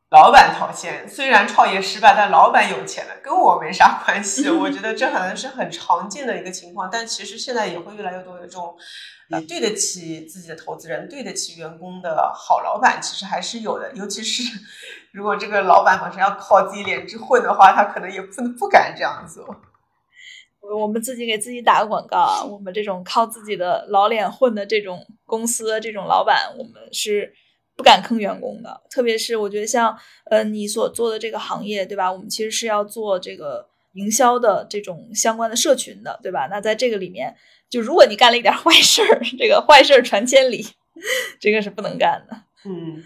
[0.09, 1.07] 老板掏钱。
[1.07, 4.47] 虽然创业失败，但老板有钱了，跟我没啥关系。
[4.51, 8.75] 我觉得这可能是很常见的一个情况，但其实现在也会越来越多的这种。
[9.29, 13.91] 也对得起自己的投资人，对得起员工的好老板，其实还是有的。
[13.91, 14.41] 尤其是
[15.11, 19.45] 如果这个老板本身要靠自己脸去混的话，他可能也不不敢这样做。
[20.79, 27.33] 我们自己给自己打个广告啊，我们这种靠自己的老脸混的这种公司，这种老板，我们是
[27.77, 28.81] 不敢坑员工的。
[28.89, 29.97] 特别是我觉得像
[30.29, 32.11] 呃你所做的这个行业，对吧？
[32.11, 36.47] 我们其实是要做这个营销的这种相关的社群的，对吧？
[36.51, 37.33] 那在这个里面。
[37.69, 40.65] 就如果你干了一点 坏事儿，这个坏事儿传千里，
[41.37, 42.43] 这个是不能干的。
[42.63, 43.03] 嗯，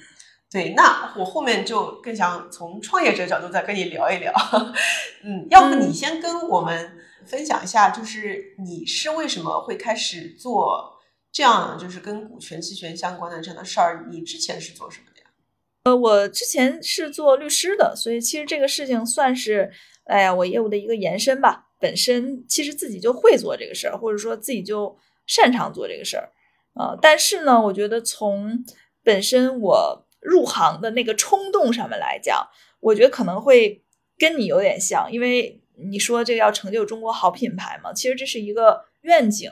[0.51, 0.75] 对。
[0.77, 4.31] 那我后面就更想从创业者角度再跟你聊一聊。
[5.25, 6.91] 嗯，要不你先跟我们
[7.25, 11.00] 分享一下，就是你是为什么会开始做
[11.31, 14.07] 这样，就是跟股权期权相关的这样的事儿？
[14.09, 15.27] 你之前是做什么的呀？
[15.83, 19.71] 呃，我之前是做律师的，所以其实这个事情算是，
[20.03, 21.69] 哎呀，我业务的一个延伸吧。
[21.79, 26.31] 本身其实自己就会做这个事儿，或者说自己就擅长做这个事儿，
[26.75, 28.63] 呃，但是呢，我觉得从
[29.03, 32.45] 本身我入行的那个冲动上面来讲，
[32.81, 33.83] 我觉得可能会
[34.19, 39.51] 跟你有点像，因为你说这个要成就中国好品牌嘛，其实这是一个愿景。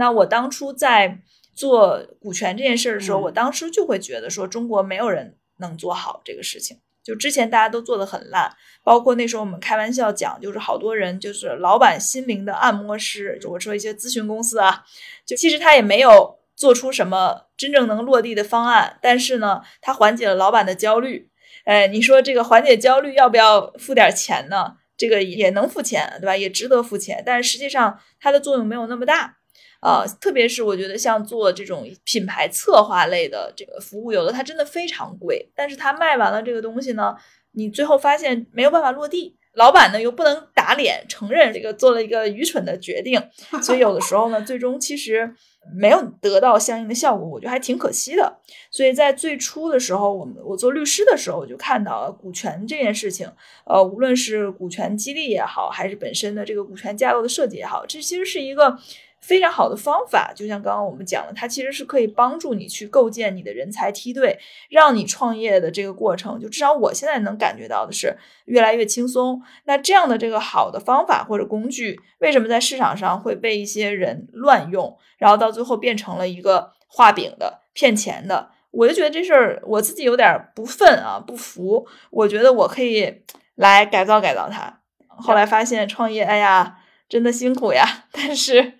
[0.00, 1.18] 那我当初在
[1.54, 6.78] 做股权这件事儿的时候，我当时就会觉得说，中国没有人能做好这个事情。
[7.04, 8.50] 就之前大家都做的很烂，
[8.82, 14.84] 包括那时候我们开玩笑讲，就是好多人就是老板心灵的按摩师，就我说一些咨询公司啊，
[15.26, 21.28] 就其实他也没有做出什么真正能落地的方案，但是呢，他缓解了老板的焦虑。
[21.66, 24.76] 哎，你说这个缓解焦虑要不要付点钱呢？
[24.96, 26.34] 这个也能付钱，对吧？
[26.36, 29.36] 也值得付钱，但是实际上它的作用没有那么大。
[29.82, 37.16] 呃，特别是我觉得像做这种品牌策划类的这个服务，有的它真的非常贵，但是它卖完了这个东西呢，
[37.52, 43.22] 你最后发现没有办法落地，老板呢又不能打脸承认这个做了一个愚蠢的决定，
[43.62, 45.34] 所以有的时候呢，最终其实
[45.74, 48.38] 没有得到相应的效果，我觉得还挺可惜的。
[48.70, 53.26] 所以在最初的时候，我们我做律师的时候，我就看到了股权这件事情，
[53.64, 58.78] 呃，无论是股权激励也好，还是本身的这个股权架构的设计也好，这其实是一个。
[59.20, 64.38] 非常好的方法，就像刚刚我们讲的，它其实是可以帮助你去构建你的人才梯队，
[64.70, 69.40] 让你创业的这个过程，就至少我现在能感觉到的是越来越轻松。
[69.64, 78.50] 那这样的这个好的方法或者工具，为什么在市场上会被一些人乱用，然后到最后变成了一个画饼的、骗钱的？
[78.70, 81.86] 我就觉得这事儿我自己有点不忿啊，不服。
[82.10, 83.22] 我觉得我可以
[83.56, 84.80] 来改造改造它。
[85.06, 86.78] 后来发现创业，哎呀。
[87.10, 88.74] 真的辛苦呀， 但是，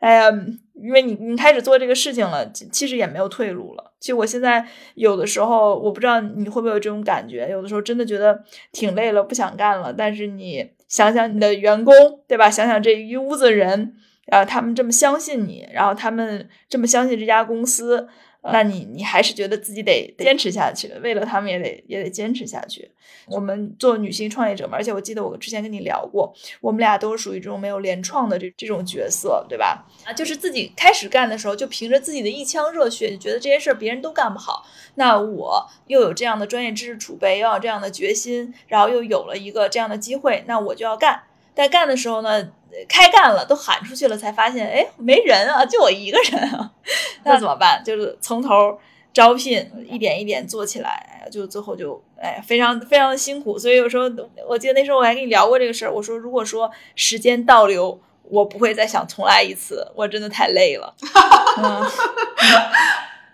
[0.00, 0.30] 哎呀，
[0.74, 3.92] 因为你你开始做这个事情了，其实也没有退路了。
[4.00, 9.92] 其实我现在有的时候，我不知道你会不会有这种感觉，有的时候真的觉得挺累了，不想干了。
[9.92, 11.94] 但是你想想你的员工，
[12.26, 12.50] 对吧？
[12.50, 13.94] 想想这一屋子人，
[14.30, 18.08] 啊，他们这么相信你，然后他们这么相信这家公司。
[18.42, 22.90] 那你你还是觉得自己得坚持下去为了他们也得也得坚持下去。
[23.26, 29.86] 我们做女性创业者嘛，而且我记得我之前跟你聊过，我们俩都是属于这种没有联创的这这种角色，对吧？
[30.04, 41.22] 啊，就是自己开始干的时候，就凭着自己的一腔热血，就觉得这些事儿别人都干不好，那我又有这样的专业知识储备，又有这样的决心，然后又有了一个这样的机会，那我就要干。
[41.58, 42.48] 在干的时候呢？
[42.88, 46.70] 开干了，都喊出去了，才发现，哎，没人啊，就我一个人啊，
[47.24, 47.82] 那怎么办？
[47.84, 48.78] 就是从头
[49.12, 53.58] 招聘，一点一点做起来，就最后就，哎，非常非常的辛苦。
[53.58, 54.04] 所以有时候，
[54.46, 60.94] 我记得那时候我还跟你聊过这个事儿，我说，如果说时间倒流，我不会再想重来一次，我真的太累了。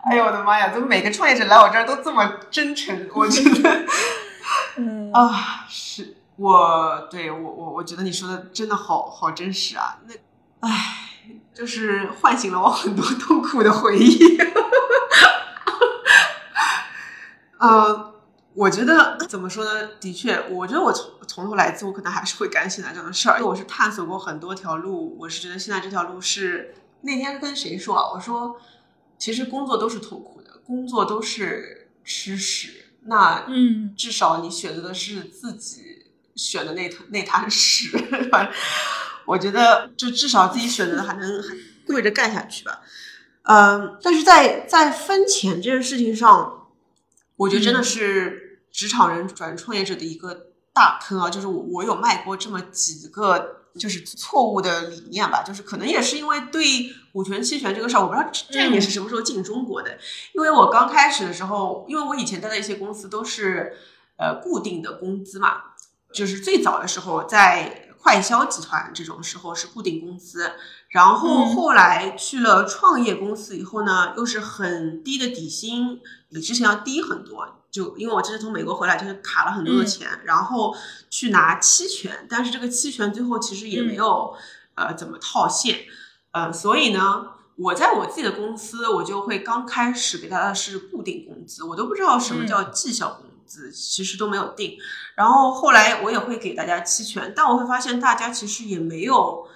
[0.09, 3.07] 哎呦我的妈呀，怎么每个创业者来我这儿都这么真诚？
[3.15, 3.85] 我觉得，
[4.79, 5.84] 嗯啊，是。
[6.37, 10.01] 我对我我我觉得你说的真的好好真实啊！
[10.07, 10.15] 那
[10.67, 11.11] 唉，
[11.55, 14.19] 就是唤醒了我很多痛苦的回忆。
[17.59, 18.15] 呃，
[18.53, 19.91] 我觉得怎么说呢？
[20.01, 23.39] 的确，我觉得我从从头来自，我可能还是会干现在这样的事儿。
[23.39, 28.11] 因为我是探索过很多条路，我是觉得现在这条路是那天跟谁说啊？
[28.13, 28.57] 我说，
[29.17, 32.87] 其实工作都是痛苦的，工作都是吃屎。
[33.03, 35.94] 那嗯，至少你选择的是自己。
[36.37, 37.91] 选的那滩那滩屎，
[39.25, 41.43] 我觉得就至少自己选择的还能
[41.87, 42.81] 跪着干下去吧。
[43.43, 46.69] 嗯，但是在在分钱这件事情上，
[47.37, 51.31] 我觉得真的是职场人转创业者的一个大坑啊！
[51.31, 59.97] 就是我我有卖过这么几个就是错误的理念吧，就是可能也是因为对股权期权这个事儿，我不知道这你是什么时候进中国的，
[60.33, 63.79] 因为我刚开始的时候，因为我以前待的一些公司都是。
[64.17, 65.74] 呃固定的工资嘛，
[66.15, 70.53] 就是最早的时候在快销集团这种时候是固定工资，
[70.91, 76.01] 然后后来去了创业公司以后呢，又是很低的底薪，
[76.31, 77.61] 比之前要低很多。
[77.71, 80.73] 就因为我这次从美国回来，就是卡了很多的钱，然后
[81.11, 84.37] 去拿期权，但是这个期权最后其实也没有
[84.77, 85.81] 呃怎么套现，
[86.31, 94.77] 呃，所以呢，我在我自己的公司，我就会刚开始给他的是固定工资，我都不知道什么叫绩效工资，其实都没有定。
[95.15, 99.47] 然后后来我也会给大家期权，但我会发现大家其实也没有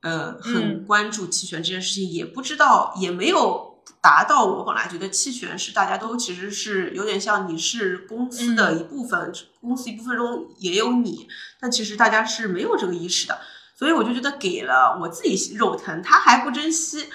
[0.00, 3.74] 呃很关注期权这件事情，也不知道，也没有。
[4.02, 11.26] 达到我本来觉得期权是大家都其实是有点像你是公司的一部分，公司一部分中也有你，
[11.58, 13.40] 但其实大家是没有这个意识的，
[13.76, 17.08] 所以我就觉得给了我自己肉疼，他还不珍惜，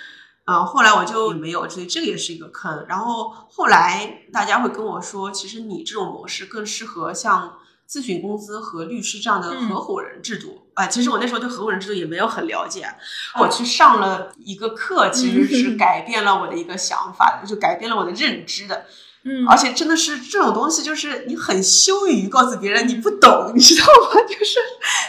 [0.51, 2.85] 嗯，后来我就没有，所以这个也是一个坑。
[2.89, 7.53] 然后后来大家会跟我说，其实你这种模式更适合像。
[7.91, 12.87] 咨询公司和律师这样的合伙人制度啊，其实我那时候对合伙人制度也没有很了解。
[13.37, 18.85] 我去上了一个课，其实 是改变了我的一个想法，就改变了我的认知的。
[19.25, 24.21] 嗯，而且真的是这种东西，就是你很羞于告诉别人你不懂，你知道吗？
[24.25, 24.59] 就是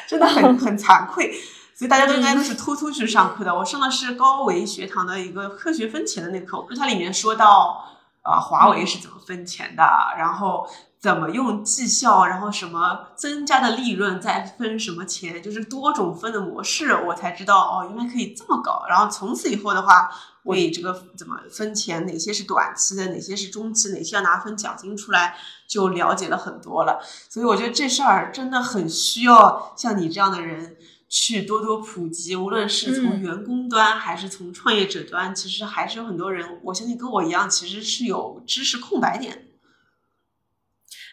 [0.09, 1.33] 真的很很惭愧。
[1.75, 3.55] 所以大家都应该都是偷偷去上课的。
[3.55, 7.85] 我上的是高维学堂的一个科学分钱的那课，就它里面说到
[8.23, 9.83] 啊，华为是怎么分钱的，
[10.17, 10.67] 然后。
[11.03, 18.85] 怎么用绩效，然后什么增加的利润再分什么钱，就是多种分的模式，我才知道哦，原来可以这么搞。
[18.89, 20.09] 然后从此以后的话，
[20.45, 25.35] 为这个怎么分钱，哪些是短期的，哪些是中期，哪些要拿分奖金出来，
[25.67, 27.01] 就了解了很多了。
[27.29, 30.77] 所以我觉得这事儿真的很需要像你这样的人
[31.15, 39.51] 去多多普及，无论是从员工端还是从创业者端，其实还是有很多人，我相信跟我一样，其实是有知识空白点。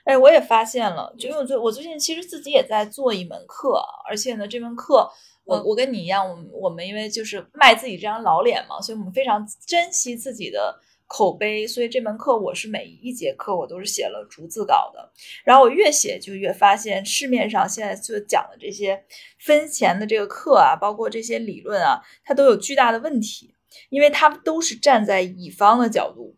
[0.06, 5.12] 哎，我也发现了，就因为我最我最近其实自己也在做一门课，而且呢，这门课
[5.44, 15.12] 我我跟你一样，我们我们因为就是卖自己这张老脸嘛，所以我们非常珍惜自己的口碑，所以这门课我是每一节课我都是写了逐字稿的，
[15.44, 19.04] 然后我越写就越发现市面上现在就讲的这些
[19.40, 23.56] 分钱的这个课啊，包括这些理论啊，它都有巨大的问题，
[23.90, 26.38] 因为它都是站在乙方的角度。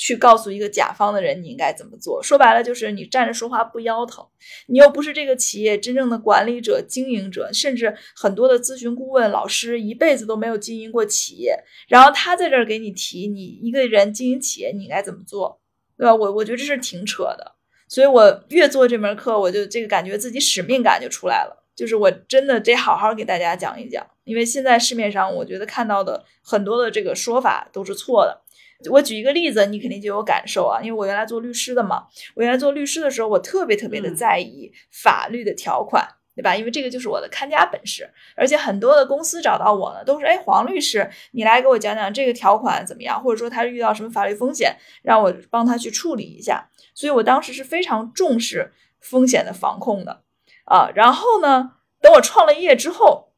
[0.00, 4.26] 去告诉一个甲方的人你应该怎么做，说白了就是你站着说话不腰疼，
[4.66, 11.54] 你又不是这个企业真正的管理者、经营者，甚至很多的咨询顾问老师一辈子都没有经营过企业，
[11.86, 15.60] 然后他在这儿给你提你一个人经营企业你应该怎么做，
[15.98, 16.14] 对吧？
[16.14, 28.40] 我我觉得这是挺扯的，所以我越做这门课，我就这个感觉自己使命感就出来了，就是我真的得好好给大家讲一讲，因为现在市面上我觉得看到的很多的这个说法都是错的。
[28.88, 32.06] 我举一个例子，你肯定就有感受啊，因为我原来做律师的嘛。
[32.34, 36.56] 我原来做律师的时候，我特别特别的在意法律的条款，对吧？
[36.56, 38.08] 因为这个就是我的看家本事。
[38.36, 46.70] 而且很多的公司找到我呢，都是哎，黄律师，你来给我讲讲这个条款怎么样，或者说他遇到什么法律风险，让我帮他去处理一下。
[46.94, 50.22] 所以我当时是非常重视风险的防控的
[50.64, 50.90] 啊。
[50.94, 53.32] 然后呢，等我创了业之后，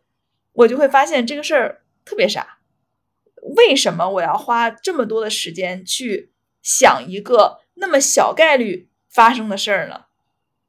[0.52, 2.58] 我就会发现这个事儿特别傻。
[3.56, 10.04] 为什么我要花这么多的时间去想一个那么小概率发生的事儿呢？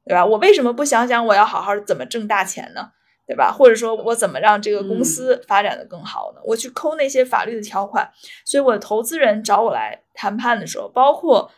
[0.04, 0.26] 对吧？
[0.26, 2.90] 我为什么不想想我要好好怎么挣大钱呢？
[3.26, 3.50] 对吧？
[3.50, 6.40] 或者说我怎么让这个公司发展的更好呢？
[6.44, 8.10] 我去抠那些法律的条款。
[8.44, 11.50] 所以，我的投资人找我来谈判的时候，包括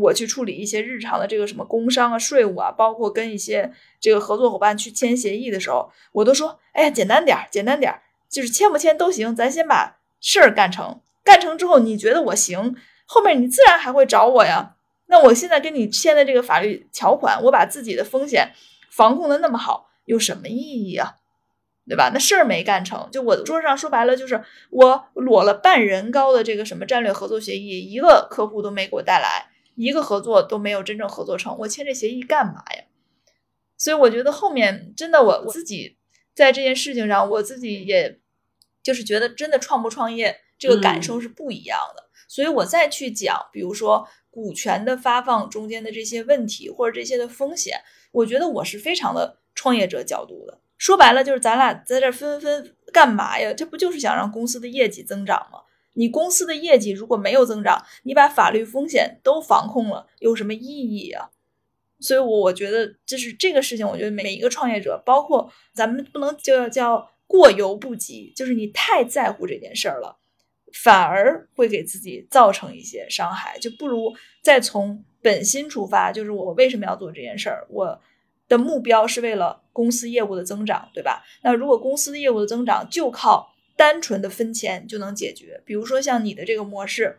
[0.00, 9.99] 我去处理一些日常的这个什么工商啊、税务啊，包括跟一些这个合作伙伴去签协议的时候，我都说：哎呀，简单点儿，简单点儿，就是签不签都行，咱先把。
[10.20, 14.76] 事儿干成，干成之后你觉得我行，后面你自然还会找我呀。
[15.06, 18.52] 那我现在跟你签的这个法律条款，我把自己的风险
[18.90, 21.16] 防控的那么好，有什么意义啊？
[21.88, 22.10] 对吧？
[22.14, 32.84] 那事儿没干成，就我桌上说白了就是我裸了半人高的这个什么战略合作协议，一个客户都没给我带来，一个合作都没有真正合作成，我签这协议干嘛呀？
[33.76, 35.96] 所以我觉得后面真的我我自己
[36.34, 38.20] 在这件事情上，我自己也。
[38.82, 42.08] 就是觉得真的创不创业，这个感受是不一样的。
[42.28, 47.80] 所以我再去讲，比如说股权的发放中间的这些问题，或者这些的风险，
[48.12, 50.60] 我觉得我是非常的创业者角度的。
[50.78, 53.52] 说白了，就是咱俩在这分分干嘛呀？
[53.52, 55.58] 这不就是想让公司的业绩增长吗？
[55.94, 61.30] 你公司的业绩如果没有增长，你把法律风险都防控了，有什么意义啊？
[61.98, 67.09] 所以，我我觉得就是这个事情，我觉得每一个创业者，包括咱们不能就叫。
[67.30, 70.18] 过犹不及，就是你太在乎这件事儿了，
[70.72, 74.12] 反而会给自己造成一些伤害，就不如
[74.42, 78.00] 再从本心出发，就是我为什么要做这件事儿，我
[78.48, 81.22] 的目标是为了公司业务的增长，对吧？
[81.44, 87.16] 那如果公司的业务的增长就靠单纯的分钱就能解决，比如说像你的这个模式，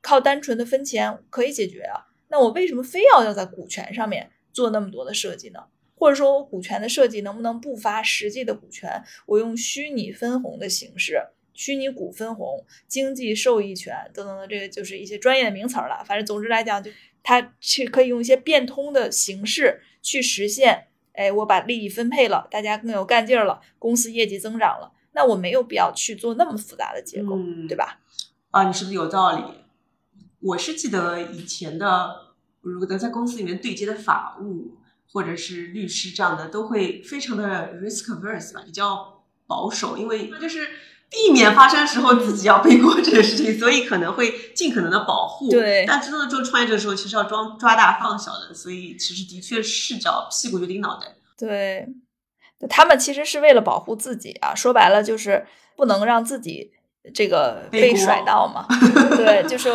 [0.00, 5.64] 靠单纯的分钱可以解决啊，那我为什么非要要在股权上面做那么多的设计呢？
[5.98, 11.20] 或者说我股权的设计能不能不发实际的股权，我用虚拟分红的形式？
[11.52, 16.04] 虚拟股分红、经济受益权等等的，这个就是一些专业的名词了。
[16.06, 16.88] 反正总之来讲，就
[17.24, 20.84] 它去可以用一些变通的形式去实现。
[21.14, 27.36] 哎，我把利益分配了，大家更有干劲儿了，公司业绩增长了，那我没有必要去做那么复杂的结构，
[27.66, 27.98] 对吧？
[28.52, 29.42] 啊，你说的有道理。
[30.38, 34.76] 我是记得以前的，如果能在公司里面对接的法务
[35.12, 40.68] 或者是律师这样的，都会非常的 risk averse 吧，比较保守，因为就是。
[41.10, 45.50] 避免发生时候自己要背锅这个事情，所以可能会尽可能的保护。
[45.50, 51.06] 对，但真的做创业者的时候，其实要装抓大放小的，所以其实的确视角屁股决定脑袋。
[51.38, 51.88] 对，
[52.68, 55.46] 他们其实是为了保护自己啊，说白了就是
[55.78, 56.72] 不能让自己
[57.14, 58.66] 这个被甩到嘛。
[59.16, 59.70] 对，就是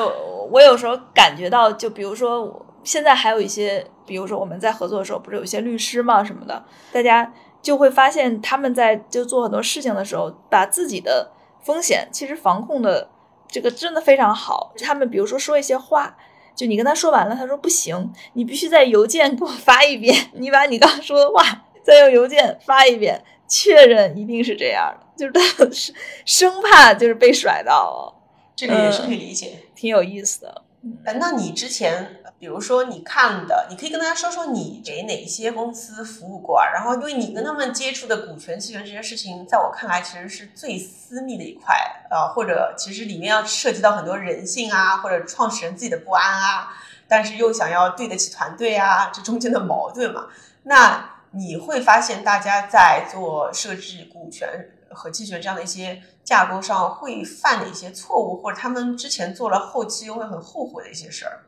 [0.51, 7.33] 我有时候感觉到，就比如说现在还有一些，比如说我们在合作的时候，不是有一些律师嘛什么的，大家。
[7.63, 11.31] 就会发现他们在就做很多事情的时候，把自己的
[11.61, 13.09] 风险其实防控的
[13.47, 14.73] 这个真的非常好。
[14.83, 16.13] 他们比如说说一些话，
[16.53, 21.41] 就你跟他说完了，他说不行，你必须在邮件给我发一遍，你把你刚说的话
[21.85, 25.93] 再用邮件发一遍，确认一定是这样的， 就是他是
[26.25, 28.13] 生怕就是被甩到。
[28.57, 30.63] 这个也是可以理解，挺有意思的。
[31.05, 32.19] 哎，那你之前？
[32.43, 36.65] 比如说你看的，你可以跟大家说说你给哪些公司服务过啊？
[36.73, 41.73] 然后因为你跟他们接触的股权期权这件事情，在我看来其实是最私密的一块
[42.09, 46.73] 啊，或者其实里面要涉及到很多人性啊，或者创始人自己的不安啊，
[47.07, 50.25] 但是又想要对得起团队啊，这中间的矛盾嘛。
[50.63, 54.49] 那你会发现大家在做设置股权
[54.89, 61.39] 和期权这样的一些架构上会犯的一些错误，或者他们之前做了后期又会很后悔的一些事儿。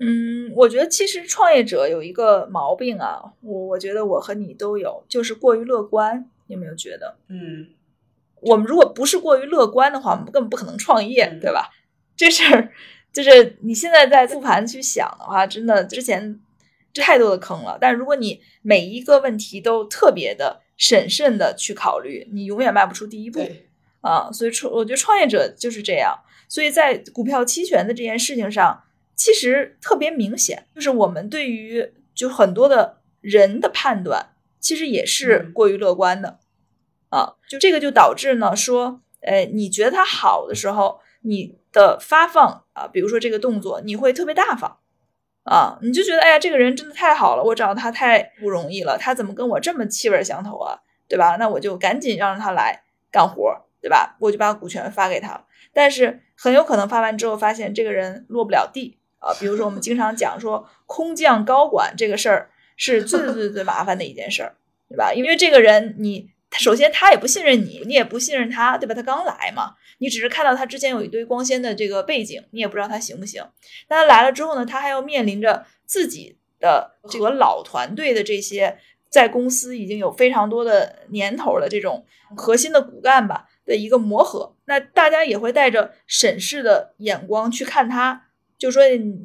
[0.00, 6.28] 嗯，我觉得其实创业者有一个毛病啊，我我觉得我和你都有，就是过于乐观。
[6.48, 7.16] 你有没有觉得？
[7.28, 7.68] 嗯，
[8.40, 11.70] 我们如果不是过于乐观的话，我们根本不可能创业，对吧？
[12.16, 12.72] 这事儿
[13.12, 16.40] 就是你现在在复盘去想的话，真的之前
[16.94, 17.78] 太多的坑了。
[17.80, 23.40] 但如果你每一个问题都特别的审慎的去考虑，你永远迈不出第一步
[24.00, 24.32] 啊。
[24.32, 26.18] 所以创，我觉得创业者就是这样。
[26.48, 28.82] 所以在股票期权的这件事情上。
[29.24, 36.40] 其实特别明显，就是我们对于就很多的人的判断，其实也是过于乐观的
[37.08, 37.34] 啊。
[37.48, 44.78] 就这个就导致呢，说，哎，你觉得它好的时候，你的发放啊，比如说这个动作，你会特别大方
[45.44, 51.36] 啊，你就觉得，哎呀，这个人真的太好了，我找他太不容易了，他怎么跟我这么气味相投啊，对吧？
[51.36, 54.16] 那我就赶紧让他来干活，对吧？
[54.18, 58.98] 我就把股权发给他，但是很有可能发完之后，发现这个人落不了地。
[59.22, 64.56] 啊，比如说我们经常讲说空降高管这个事儿是最最 最最麻烦的一件事儿，
[64.88, 65.12] 对吧？
[65.14, 68.92] 因为这个人你首先他也不信任你，你也不信任他，对吧？
[68.94, 73.42] 他刚来嘛，你只是看到他之前有一堆光鲜的这个背景，你也不知道他行不行。
[73.88, 78.76] 那他来了之后呢，他还要面临着自己的这个老团队的这些
[79.08, 82.04] 在公司已经有非常多的年头的这种
[82.36, 88.26] 核心的骨干吧的一个磨合，那大家也会带着审视的眼光去看他。
[88.62, 88.80] 就说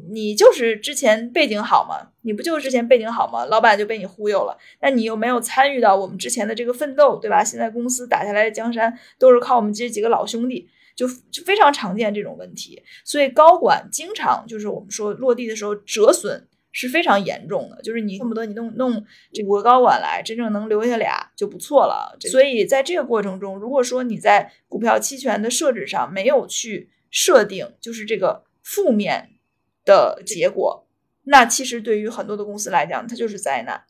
[0.09, 2.09] 你就是之前背景好吗？
[2.21, 3.45] 你不就是之前背景好吗？
[3.45, 7.43] 老板就被你忽悠了，那你又没有参与到我们之前的这个奋斗，对吧？
[7.43, 12.81] 现在公司打下来的江山都是靠我们这几个老兄弟，就就非常常见这种问题。
[13.05, 22.17] 所以高管经常就是我们说落地的时候折损是非常严重的，就是你恨不得你弄弄这五个高管来，真正能留下俩就不错了。
[22.21, 28.46] 所以在这个过程中，如果说你在股票期权的设置上没有去设定，就是这个。
[28.67, 29.29] 负面
[29.85, 30.85] 的结果，
[31.23, 33.81] 那其实对于很多的公司来讲，它就是灾难，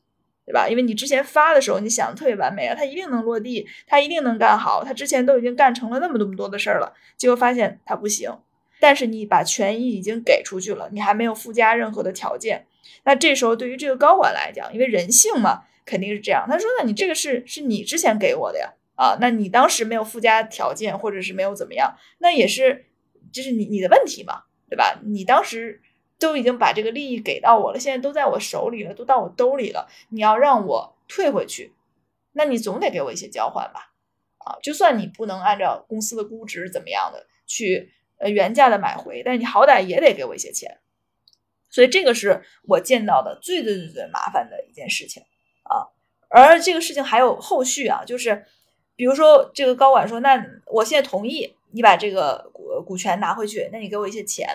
[0.46, 0.68] 对吧？
[0.68, 8.32] 因为你之前发的时候，你想的特别完美啊，它一定能落地，它一定能干好，它之前都已经干成了那么多么多的事儿了，结果发现它不行。
[8.78, 12.64] 但是你把权益已经给出去了，你还没有附加任何的条件，
[13.02, 16.46] 那这时候对于这个高管来讲，因为人性嘛，肯定是这样。
[16.48, 22.86] 他说：“那你这个是是你之前给我的呀，啊，那你当时没有附加条件，或者是没有怎么样，那也是
[23.32, 25.00] 就是你你的问题嘛。”对吧？
[25.04, 25.80] 你当时
[26.18, 29.88] 都已经把这个利益给到我了，现在都在我手里了，都到我兜里了。
[30.10, 31.74] 你要让我退回去，
[32.32, 33.92] 那你总得给我一些交换吧？
[34.38, 40.78] 啊，就算你不能按照公司的估值怎么样的去呃原价的买回，但你好歹也得给我一些钱
[41.70, 45.22] 所以这个是我见到的最最最最麻烦的一件事情
[45.64, 45.88] 啊。
[46.30, 48.44] 而这个事情还有后续啊，就是
[48.96, 54.48] 比如说这个高管说，那我现在同意你把这个股股权拿回去，那你给我一些钱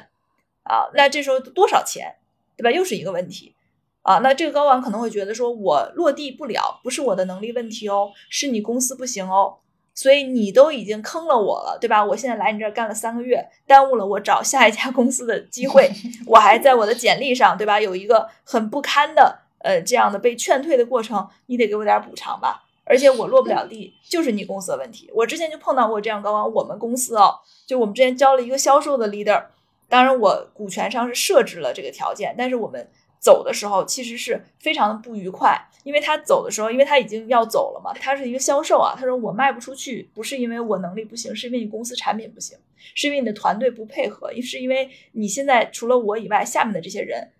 [0.64, 2.14] 啊，那这时候多少钱，
[2.58, 2.70] 对吧？
[2.70, 3.56] 又是一个问题
[4.02, 4.18] 啊。
[4.18, 9.60] 那这个高管可能会觉得说，我落地不了，不是我的能力问题哦，是你公司不行哦。
[9.96, 12.04] 所以你都已经坑了我了，对吧？
[12.04, 15.90] 我现在来你这儿干了三个月，耽误了我找下一家公司的机会，
[16.28, 17.80] 我还在我的简历上，对吧？
[17.80, 22.66] 有一个很不堪的呃这样的被劝退的过程，你得给我点补偿吧。
[22.86, 25.10] 而且我落不了地，就是你公司的问题。
[25.14, 29.46] 我之前就碰到过这样高管，我们公司哦，就我们之前招了一个销售的 leader，
[29.90, 32.90] 当然我股权上是设置了这个条件，但是我们。
[33.24, 42.58] 走的时候其实是非常的不愉快，因为他走的时候，因为他已经要走了嘛，他是一个销售啊，他说我卖不出去，不是因为我能力不行，是因为你公司产品不行，
[42.96, 47.32] 是因为你的团队不配合，是因为你现在除了我以外，下面的这些人，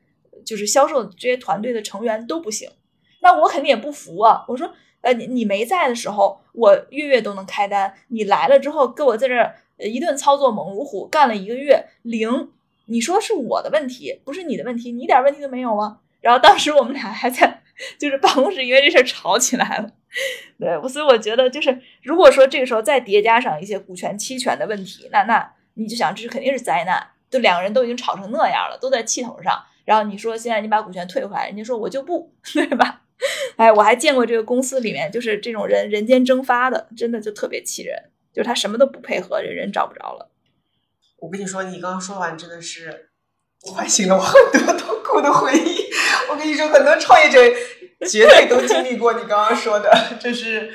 [0.46, 2.72] 就是销售这些团队的成员都不行，
[3.20, 4.74] 那我肯定也不服啊，我说，
[5.04, 12.50] 呃，你你没在的时候，我月月都能开单，你来了之后，跟我在这儿一顿操作猛如虎，干了一个月零。
[12.86, 16.00] 你说是我的问题，不是你的问题，你一点问题都没有吗？
[16.20, 17.62] 然后当时我们俩还在
[17.98, 19.90] 就是办公室因为这事吵起来了，
[20.60, 33.03] 对，所以我觉得就是如果说这个时候再叠加上一些股权期权的问题，那那你就想这是肯定是灾难，就两个人都已经吵成那样了，都在气头上，然后你说现在你把股权退回来，人家说我就不， 对吧？
[33.58, 37.96] 哎，我还见过这个公司里面就是这种人人间蒸发的，真的就特别气人，
[38.34, 40.30] 就是他什么都不配合，人人找不着了。
[41.20, 43.10] 我跟你说，你刚刚说完真的是
[43.62, 45.90] 唤醒了我很多痛苦的回忆。
[46.30, 47.40] 我跟你说，很多创业者
[48.10, 50.74] 绝对都经历过你刚刚说的，这是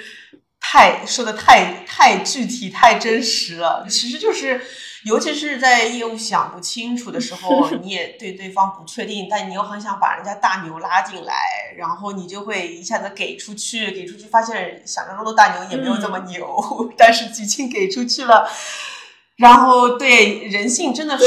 [0.60, 3.86] 太说的太太具体、太真实了。
[3.88, 4.60] 其实就是，
[5.04, 11.34] 尤其是在业务想不清楚的时候， 你也对对方不确定，但你又很想把人家大牛拉进来，
[11.76, 18.48] 然后你就会一下子给出去，给出去，发现想象中的大牛也没有这么牛， 但是几经给出去了。
[19.36, 21.24] 然后对人性真的是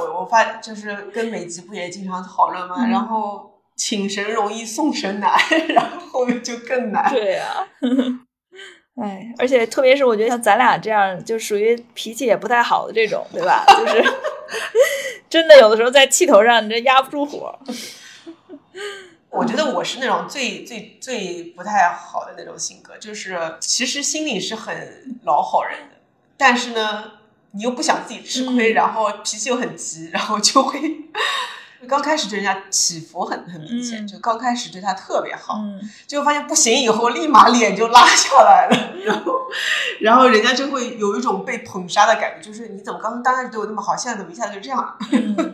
[0.00, 2.86] 我我发就是跟美吉不也经常讨论吗？
[2.90, 5.38] 然后请神容易送神难，
[5.72, 7.08] 然后后面就更难。
[7.08, 7.68] 对呀，
[9.00, 13.64] 哎，而且特别是我觉得像咱俩这样就属于脾气也不太好的这种，对吧？
[13.66, 14.04] 就是
[15.30, 17.58] 真的有的时候在气头上你这压不住火。
[19.30, 25.96] 我觉得我是那种最最最不太好的那种性格，就是其实心里是很老好人的，
[26.36, 27.12] 但是呢。
[27.54, 30.80] 你又不想自己吃亏，然后脾气又很急，然后就会
[31.88, 35.58] 刚开始对人家起伏很很明显，就刚开始对他特别好，
[36.06, 39.40] 结果发现不行以后，立马脸就拉下来了， 然后
[40.00, 44.96] 然后人家就会有一种被捧杀的感觉，就是你怎么刚刚开始对我那么好，现在怎么一下子就这样了？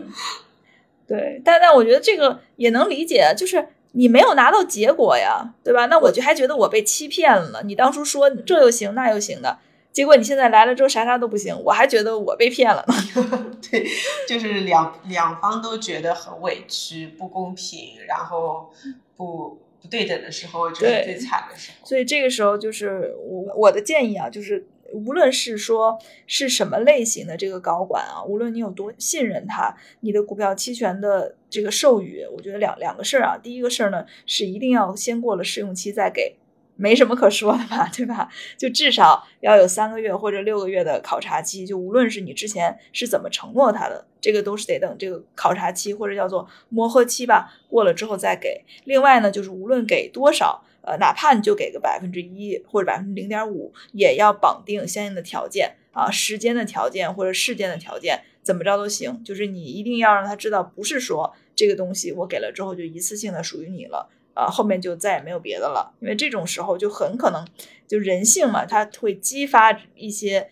[1.09, 5.87] 对，但但我觉得这个也能理解，就是你没有拿到结果呀，对吧？
[5.87, 9.59] 那我就还觉得我被欺骗了，你当初说这又行那又行的。
[9.99, 12.95] 结果你现在来了之后啥啥都不行，我还觉得我被骗了呢。
[13.69, 13.85] 对，
[14.29, 18.71] 就是两两方都觉得很委屈、不公平，然后
[19.17, 21.85] 不不对等的时候，就是最惨的时候。
[21.85, 33.37] 所以这个时候就是我我的建议啊，就是无论是说是什么类型的这个高管啊，无论你有多信任他，你的股票期权的这个授予，我觉得两两个事儿啊。
[33.37, 36.37] 第一个事儿呢是一定要先过了试用期再给。
[36.81, 38.29] 没什么可说的吧，对吧？
[38.57, 41.67] 就至少要有三个月或者六个月的考察期。
[41.67, 48.65] 就无论是你之前是怎么承诺他的，这个都是得等这个考察期或者叫做磨合期吧过了之后再给。
[48.85, 59.21] 另外呢，就是无论给多少，呃，哪怕你就给个百分之一或者百分之零点五，也要绑定相应的条件啊，时间的条件或者事件的条件，怎么着都行。
[59.25, 64.09] 就是你一定要让他知道，不是说这个东西我给了之后就一次性的属于你了。
[64.39, 67.45] 啊，后面就再也没有别的了，因为这种时候就很可能，
[67.89, 70.49] 就人性嘛，它会激发一些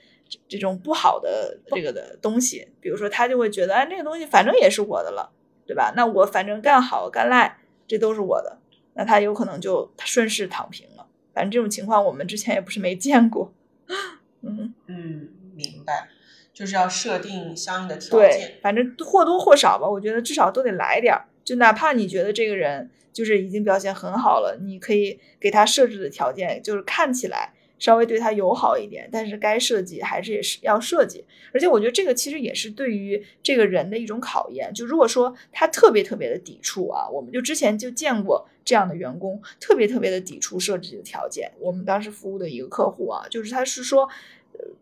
[0.49, 5.31] 这种不好的这个的东西，比如说他就会觉得，哎，这个东西反正也是我的了，
[5.65, 5.93] 对吧？
[5.95, 8.59] 那我反正干好干赖，这都是我的，
[8.95, 11.07] 那他有可能就顺势躺平了。
[11.33, 13.55] 反正这种情况我们之前也不是没见过。
[14.43, 16.09] 嗯嗯，明白，
[16.53, 18.31] 就是要设定相应的条件。
[18.31, 22.91] 对，反正或多或少吧，我觉得至少都得来点儿，就哪怕你觉得这个人。
[23.17, 31.25] 就是已经表现很好了，你可以给他设置的条件就是看起来稍微对他友好一点，但是该设计还是也是要设计。
[31.55, 34.71] 而且我觉得这个其实也是对于这个人的一种考验。
[34.75, 41.51] 就如果说他特别特别的抵触啊，我们就之前就见过这样的员工，特别特别的抵触设置的条件。
[41.59, 44.07] 我们当时服务的一个客户啊，就是他是说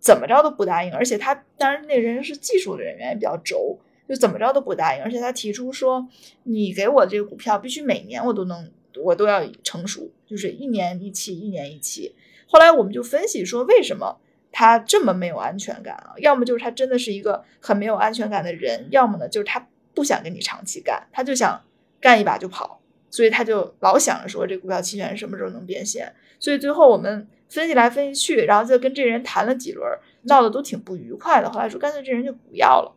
[0.01, 3.79] 怎么着都不答应，而且他当然那人是技术的人员，也比较轴。
[4.09, 6.07] 就怎么着都不答应，而且他提出说，
[6.43, 8.71] 你给我这个股票必须每年我都能，
[9.03, 12.15] 我都要成熟，就是一年一期，一年一期。
[12.47, 14.21] 后来我们就分析说，为什么
[14.53, 16.13] 他这么没有安全感啊？
[16.19, 21.63] 要么就是他真的是一个很没有安全感的人，要么呢就是他不想跟你长期干，他就想
[22.01, 22.81] 干一把就跑，
[23.11, 26.15] 所以他就老想着说这股票期权什么时候能变现。
[26.39, 29.91] 所以最后我们分析来分析去，然后就跟这人谈了几轮，
[30.25, 31.51] 闹得都挺不愉快的。
[31.51, 32.95] 后来说干脆这人就不要了。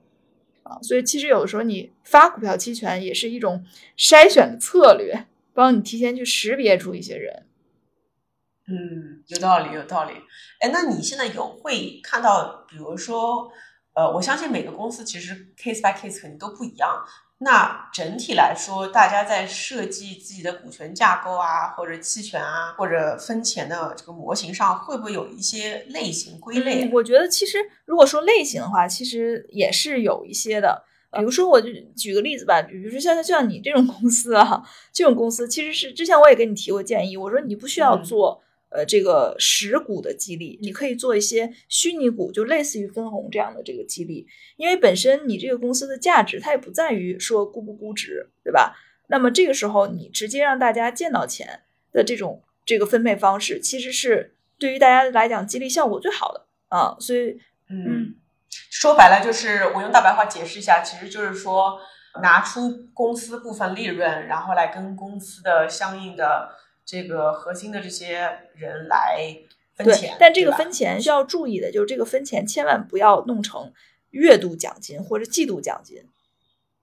[0.68, 3.66] 啊，所以其实有的时候你发股票期权也是一种
[3.98, 7.46] 筛选的策略，帮你提前去识别出一些人。
[8.68, 10.14] 嗯，有道理，有道理。
[10.60, 13.50] 哎，那你现在有会看到，比如说，
[13.94, 17.04] 呃，我相信每个公司其实 case by case 肯定都不一样。
[17.40, 26.90] 那整体来说，大家在设计自己的股权架构啊，或者期权啊，或者分钱的这个模型上，会不会有一些类型归类？
[26.92, 30.84] 我觉得其实如果说类型的话，其实也是有一些的。
[31.12, 38.42] 比如说，我就举个例子吧，比如说像像你这种公司啊，这种公司其实是之前我也给你提过建议，我说你不需要做。
[38.70, 48.76] 呃，这个实股的激励，你可以做一些虚拟股，就类似于分红这样的这个激励，因为本身你这个公司的价值它也不在于说估不估值，对吧？
[49.08, 51.62] 那么这个时候你直接让大家见到钱
[51.94, 56.98] 的这种这个分配方式，其实是对于大家来讲激励效果最好的啊。
[57.00, 57.40] 所以，
[57.70, 58.16] 嗯，
[58.70, 61.80] 说白了就是我用大白话解释一下，其实就是说
[62.22, 66.50] 拿出公司部分利润，然后来跟公司的相应的。
[66.88, 69.38] 这个核心的这些人来
[69.76, 73.74] 分钱，但这个分钱需要注意的，就是这个分钱千万不要弄成
[74.12, 76.02] 月度奖金或者季度奖金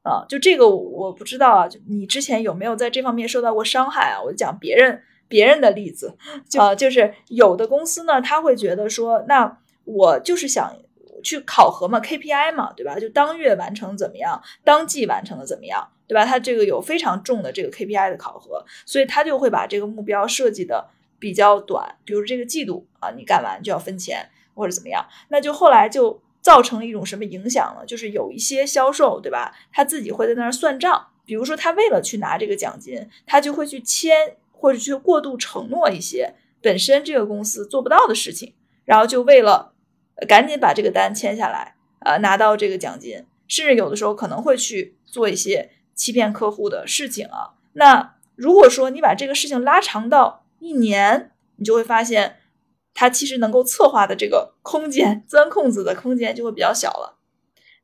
[0.02, 0.26] 啊！
[0.28, 4.22] 就这个我不知道啊，就你之前有没有在这方面受到过伤害啊？
[4.22, 6.18] 我讲别人别人的例子，
[6.59, 10.76] 啊，就是有的公司呢，他会觉得说，那我就是想
[11.24, 12.96] 去考核嘛，KPI 嘛，对吧？
[13.00, 15.88] 就当月完成怎么样，当季完成的怎么样？
[16.06, 16.24] 对吧？
[16.24, 20.86] 他这个有非常重的这个 KPI 的考核，所以他就会把这个目标设计的
[21.18, 27.86] 比较短，比如这个季度啊，你干完就要分钱或者怎么样，那就后来就造成一种什么影响呢？
[27.86, 29.54] 就是有一些销售，对吧？
[29.72, 38.52] 他自己会在那儿算账，比如说他为了去拿这个奖金，他就会去签或者去过度承诺一些本身这个公司做不到的事情，
[38.84, 39.72] 然后就为了
[40.26, 45.70] 赶紧把这个单签下来，呃，拿到这个奖金，甚至有的时候可能会去做一些。
[45.96, 52.38] 欺骗客户的事情啊，那如果说你把这个事情拉长到一年，你就会发现，
[52.94, 57.20] 它其实能够策划的这个空间、钻空子的空间就会比较小了。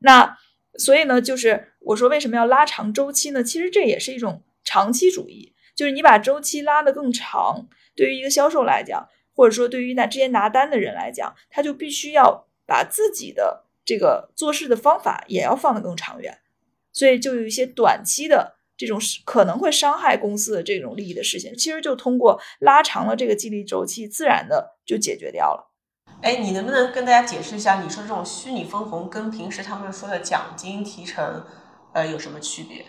[0.00, 0.36] 那
[0.74, 3.44] 所以呢，就是我说为什么要拉长周期呢？
[3.44, 9.08] 其实这也是一种长期主义，就是你把周期拉得更长，对于一个销售来讲，
[9.40, 16.40] 或者说对于那这些拿单的人来讲，他就必须要把自己的这个做事的方法也要放得更长远。
[16.92, 25.72] 所以就有一些短期的这种可能会伤害公司的这种利益的事情，其实就通过拉长了这个激励周期，自然的就解决掉了。
[26.20, 31.46] 哎，你能不能跟大家解释一下，你说这种虚拟分红跟平时他们说的奖金提成，
[31.94, 32.84] 呃，有什么区别？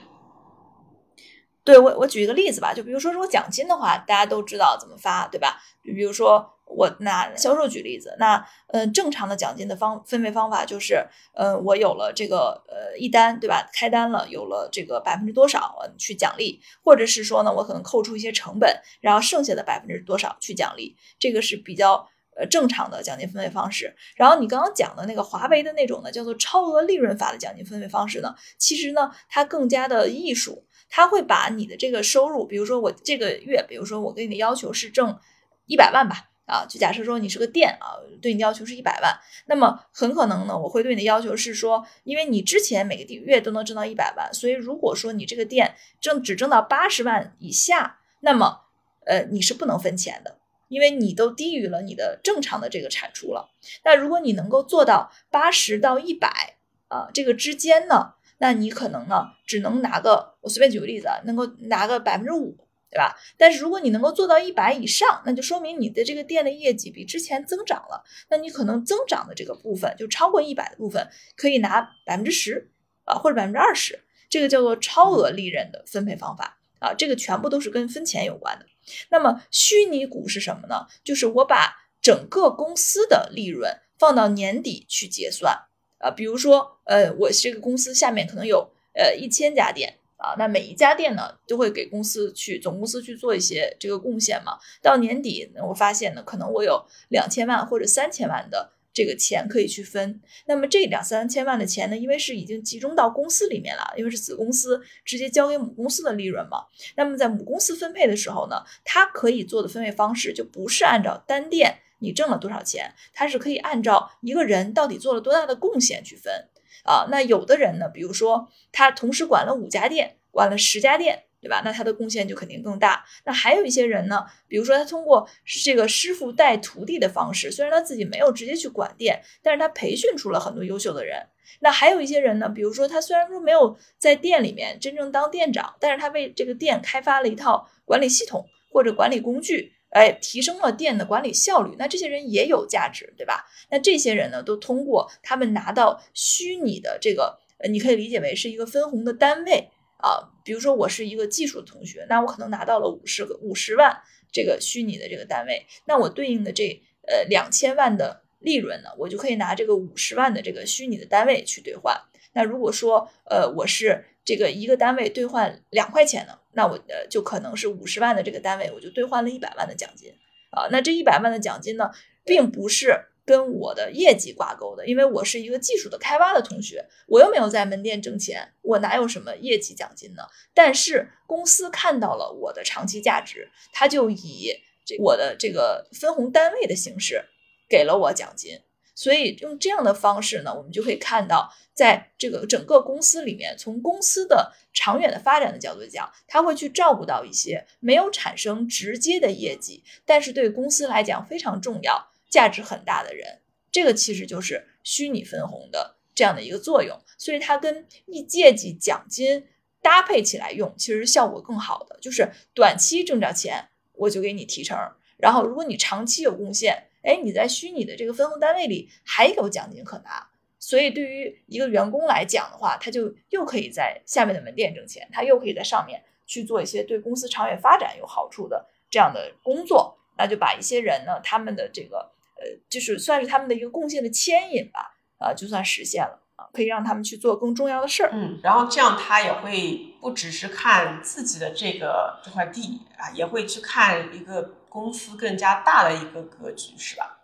[1.64, 5.60] 对我，我举一个例子吧，就比如说说奖金的话，大家都知道怎么发，对吧？
[5.86, 6.58] 就比如说。
[6.74, 11.06] 我拿销售举例子，那呃正常的奖金的方分配方法就是，
[11.36, 13.70] 呃我有了这个呃一单对吧？
[13.74, 22.08] 开单了有了这个百分之多少去奖励，或者是说呢我可能扣除一些成本，然后剩下的百分之多少去奖励，这个是比较
[22.38, 23.94] 呃正常的奖金分配方式。
[24.16, 35.18] 然后你刚刚讲的那个华为的那种呢，叫做超额利润法的奖金分配方式呢，其实呢它更加的艺术，他会把你的这个收入，比如说我这个月，比如说我给你的要求是挣
[35.66, 36.28] 一百万吧。
[36.48, 48.64] 啊，就假设说你是个店啊，对你的要求是一百万，那么很可能呢，我会对你的要求是说，因为你之前每个月都能挣到一百万，所以如果说你这个店挣只挣到八十万以下，那么
[49.06, 53.52] 呃你是不能分钱的，因为你都低于了你的正常的这个产出了。
[53.86, 56.58] 那如果你能够做到八十到一百
[56.90, 62.58] 啊这个之间呢，那你可能呢只能拿个，我随便举个例子啊，能够拿个百分之五。
[62.94, 63.16] 对吧？
[63.38, 68.04] 但是如果你能够做到一百以上，那就说明你的这个店的业绩比之前增长了。
[68.30, 72.70] 那你可能增长的这个部分就超过一百的部分，可以拿百分之十
[73.06, 73.98] 啊，或者百分之二十，
[74.30, 76.94] 这个叫做超额利润的分配方法啊。
[76.94, 78.66] 这个全部都是跟分钱有关的。
[79.10, 80.86] 那么虚拟股是什么呢？
[81.02, 85.58] 就是我把整个公司的利润放到年底去结算
[86.02, 86.12] 啊。
[86.12, 89.98] 比如说，呃，我这个公司下面可能有呃一千家店。
[90.24, 94.56] 啊，那每一家店呢，都会给公司去总公司去做一些这个贡献嘛。
[94.80, 100.22] 到年底，我发现呢，可能我有两千万或者三千万的这个钱可以去分。
[100.46, 106.66] 那么这两三千万的钱呢，因为是已经集中到公司里面了，因为是子公司直接交给母公司的利润嘛。
[106.96, 116.50] 那么在母公司分配的时候呢，它可以做的分配方式就不是按照单店你挣了多少钱，它是可以按照一个人到底做了多大的贡献去分
[116.84, 117.08] 啊。
[117.10, 121.24] 那有的人呢，比如说他同时管了五家店，管了十家店。
[121.44, 121.64] 对吧？
[121.66, 123.04] 那他的贡献就肯定更大。
[123.26, 125.28] 那还有一些人呢，比如说他通过
[125.66, 131.30] 这个师傅带徒弟的方式，虽然他自己没有直接去管店，但是他培训出了很多优秀的人。
[131.62, 141.76] 那还有一些人呢，比如说他虽然说没有在店里面真正当店长，但是他为这个店开发了一套管理系统或者管理工具，哎，提升了店的管理效率。
[141.78, 143.46] 那这些人也有价值，对吧？
[143.70, 149.70] 那这些人呢，都通过他们拿到虚拟的这个，呃，你可以理解为是一个分红的单位。
[150.04, 161.96] 啊，比如说我是一个技术的同学，那我可能拿到了五十个五十万这个虚拟的这个单位，那我对应的这呃两千万的利润呢，我就可以拿这个五十万的这个虚拟的单位去兑换。
[162.34, 170.12] 那如果说呃我是这个一个单位兑换两块钱呢，那我呃就可能是五十万的这个单位，我就兑换了一百万的奖金
[170.52, 170.68] 啊。
[170.72, 171.92] 那这一百万的奖金呢，
[172.24, 173.08] 并不是。
[173.24, 180.24] 跟我的业绩挂钩的，因为我是一个技术的开发的同学，我又没有在门店挣钱，我哪有什么业绩奖金呢？
[180.56, 184.52] 但是公司看到了我的长期价值，他就以
[184.84, 187.24] 这我的这个分红单位的形式
[187.70, 188.60] 给了我奖金。
[188.94, 202.12] 所以用这样的方式呢，我们就可以看到，在这个整个公司里面，从公司的长远的发展的角度讲，他会去照顾到一些没有产生直接的业绩，但是对公司来讲非常重要。
[202.30, 203.42] 价值很大的人，
[203.74, 209.46] 这个其实就是虚拟分红的这样的一个作用，所以它跟一业绩奖金
[209.82, 211.98] 搭配起来用，其实效果更好的。
[212.00, 214.78] 就是短期挣着钱，我就给你提成，
[215.18, 220.28] 然后如果你长期有贡献，哎，你在虚拟的这个分红单位里还有奖金可拿。
[220.60, 232.12] 所以对于一个员工来讲的话，他就又可以在下面的门店挣钱，他又可以在上面去做一些对公司长远发展有好处的这样的工作，那就把一些人呢，他们的这个。
[232.44, 236.20] 呃，就是算是他们的一个贡献的牵引吧，啊，就算实现了，
[236.52, 238.10] 可以让他们去做更重要的事儿。
[238.14, 247.20] 嗯，然后这样他也会不只是看自己的这个这块地啊，也会去看一个公司更加大的一个格局，是吧？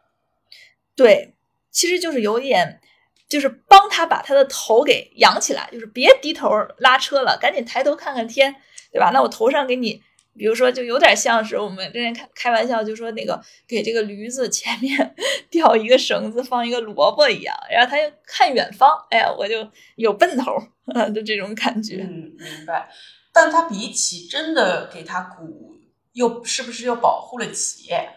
[0.96, 1.36] 对，
[1.72, 2.82] 其实就是有点，
[3.30, 8.56] 就是帮他把他的头给扬起来，就是别低头拉车了，赶紧抬头看看天，
[8.92, 9.12] 对吧？
[9.14, 10.04] 那我头上给你。
[10.38, 15.16] 比如说，就有点像是我们之前开开玩笑，就说那个给这个驴子前面
[15.50, 20.56] 吊一个绳子，放一个萝卜一样，然后他就看远方，哎呀，我就有奔头，
[21.14, 21.98] 就这种感觉。
[21.98, 22.88] 嗯，明白。
[23.34, 25.76] 但他比起真的给他股，
[26.14, 28.10] 又是不是又保护了企业？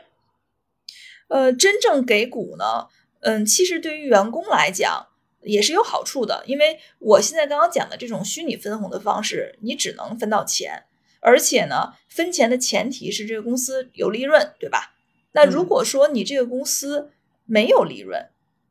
[1.28, 2.88] 呃，真正给股呢，
[3.20, 5.06] 嗯，其实对于员工来讲
[5.42, 10.84] 也是有好处的，因为我现在刚刚讲的这种虚拟分红的方式，你只能分到钱。
[11.20, 14.94] 而且呢，分钱的前提是这个公司有利润，对吧？
[15.32, 17.10] 那如果说你这个公司
[17.44, 18.30] 没有利润，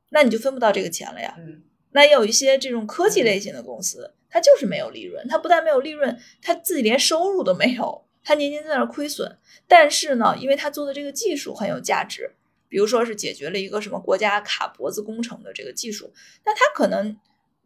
[0.10, 1.36] 那你就分不到这个钱了呀。
[1.38, 9.38] 嗯，那有一些这种科技类型的公司，它就是没有利润，它不但没有利润，它自己连收入都没有，它年年在那亏损。
[9.68, 12.34] 但是呢，因为它做的这个技术很有价值，
[12.68, 16.12] 比如说是解决了一个什么国家卡脖子工程的这个技术，
[16.43, 17.16] 那它可能，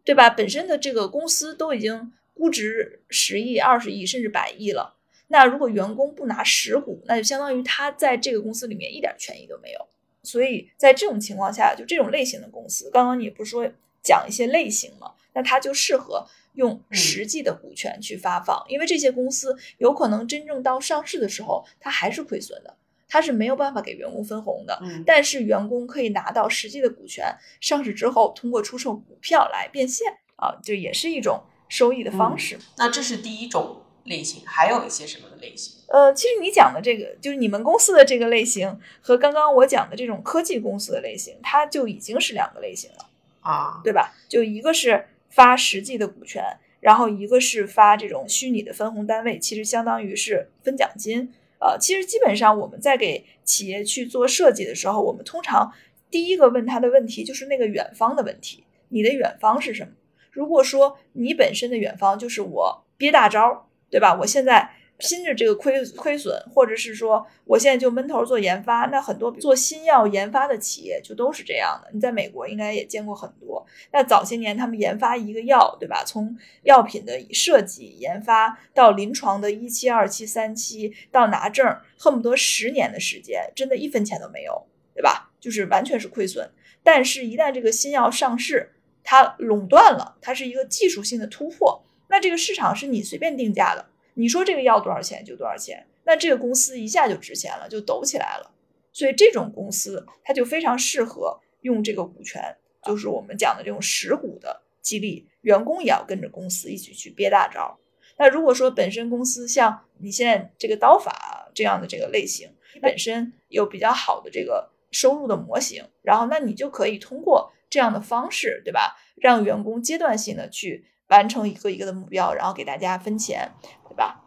[0.04, 0.30] 对吧？
[0.30, 2.12] 本身的这个公司都已经。
[2.34, 4.96] 估值十亿、二十亿甚至百亿了，
[5.28, 9.80] 那如果员工不拿实股，那就相当于他在这个公司里面一点权益都没有。
[10.24, 13.70] 所以在这种情况下，就这种类型的公司，刚刚你不是说
[14.02, 15.14] 讲一些类型吗？
[15.34, 22.78] 那它就适合用实际的股权去发放，因为这些公司有可能真正到上市的时候，它还是亏损的，
[23.10, 24.82] 它是没有办法给员工分红的。
[25.06, 30.08] 但是员工可以拿到实际的股权，上市之后通过出售股票来变现
[30.38, 31.44] 啊，就也是一种。
[31.74, 35.74] 收益的方式，那这是第一种类型，还有一些什么的类型？
[35.88, 43.10] 呃，其实你讲的这个，就是你们公司的这个类型，和刚刚我讲的这种科技公司的类型，它就已经是两个类型了
[43.40, 44.14] 啊，对吧？
[44.30, 46.44] 就一个是发实际的股权，
[46.80, 51.34] 然后一个是发这种虚拟的分红单位，其实相当于是分奖金。
[51.60, 55.74] 呃，其实基本上我们在给企业去做设计的时候，我们通常
[56.12, 59.90] 第一个问他的问题就是那个远方的问题，你的远方是什么？
[60.34, 64.18] 如果说你本身的远方就是我憋大招，对吧？
[64.20, 71.90] 我现在拼着这个亏亏损，或者是说我现在就闷头做研发，那很多做新药研发的企业就都是这样的。
[71.94, 73.64] 你在美国应该也见过很多。
[73.92, 76.04] 那早些年他们研发一个药，对吧？
[76.06, 84.66] 从药品的设计研发到临床的一期、二期、三期到拿证，恨不得十年的时间，真的一分钱都没有，
[84.96, 85.32] 对吧？
[85.40, 86.50] 就是完全是亏损。
[86.82, 88.74] 但是，一旦这个新药上市，
[89.04, 98.52] 它垄断了，它是一个技术性的突破，那这个市场是你随便定价的，你说这个药多少钱就多少钱，那这个公司一下就值钱了，就抖起来了。
[98.92, 107.80] 所以这种公司，它就非常适合用这个股权，就是我们讲的这种实股的激励，员工也要跟着公司一起去憋大招。
[108.18, 112.48] 那如果说本身公司像你现在这个刀法这样的这个类型，
[112.80, 118.96] 本身有比较好的这个收入的模型，然后那你就可以通过这样的方式，对吧？
[119.16, 123.50] 让员工阶段性的去完成一个一个的目标，然后给大家分钱，
[123.90, 124.20] 对吧？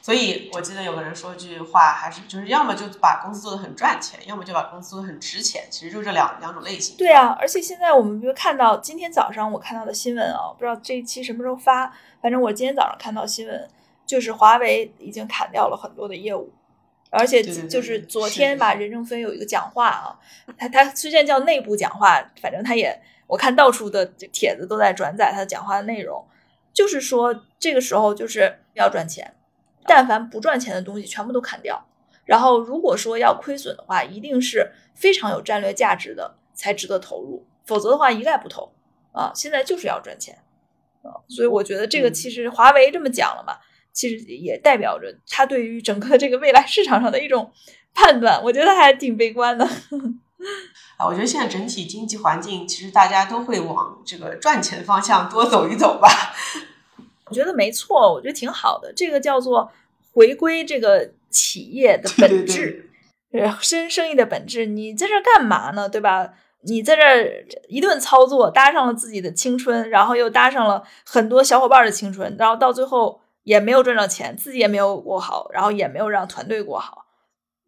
[0.00, 6.96] 所以我记得有个人说一句话，还是就是要么就把公司做的很赚钱，要么就把公司做的很值钱，其实就这两两种类型。
[6.96, 11.92] 对啊，而且现在我们比如看到今天早上我看到的新闻啊，不知道这一期什么时候发，
[12.22, 13.68] 反正我今天早上看到新闻，
[14.06, 16.50] 就是华为已经砍掉了很多的业务，
[17.10, 20.18] 而且就是昨天吧，任正非有一个讲话啊，
[20.58, 26.26] 他他虽然叫内部讲话，反正他也我看到处的帖子都在转载他的讲话的内容，
[26.72, 29.34] 就是说这个时候就是要赚钱。
[29.88, 31.86] 但凡不赚钱的东西，全部都砍掉。
[32.24, 38.72] 然后，如果说要亏损的话，一定是非常有战略价值的才值得投入，否则的话一概不投。
[39.12, 40.36] 啊，现在就是要赚钱
[41.02, 43.56] 啊，所以我觉得这个其实华为这么讲了嘛，
[43.96, 47.50] 其实也代表着他对于整个这个未来市场上的一种
[47.94, 48.38] 判断。
[48.44, 49.64] 我觉得还挺悲观的。
[50.98, 56.08] 啊，我觉得现在整体经济环境，其实大家都会往这个赚钱方向多走一走吧。
[57.30, 58.92] 我觉得没错，我觉得挺好的。
[58.94, 59.72] 这个叫做
[60.12, 62.90] 回归这个企业的 本质，
[63.32, 64.66] 呃，生生意的本质。
[64.66, 65.88] 你在这干嘛呢？
[65.88, 66.34] 对吧？
[66.62, 77.06] 你在这一顿操作，搭上了自己的青春，然后又搭上了很多小伙伴的青春，然后到最后也没有赚到钱，自己也没有过好，然后也没有让团队过好。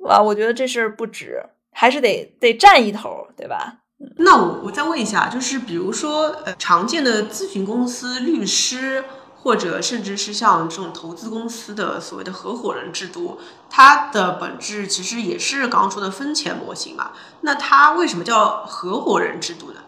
[0.00, 3.78] 哇，我觉得这事儿不值，还是得得占一头，对吧？
[4.16, 9.04] 那我我再问一下，就是比如说，呃，常见的咨询公司律师。
[9.40, 13.38] 或者甚至是像这种投资公司的所谓的合伙人制度，
[13.70, 17.12] 它的本质其实也是刚刚说的分钱模型嘛。
[17.42, 19.80] 那它为什么叫合伙人制度呢？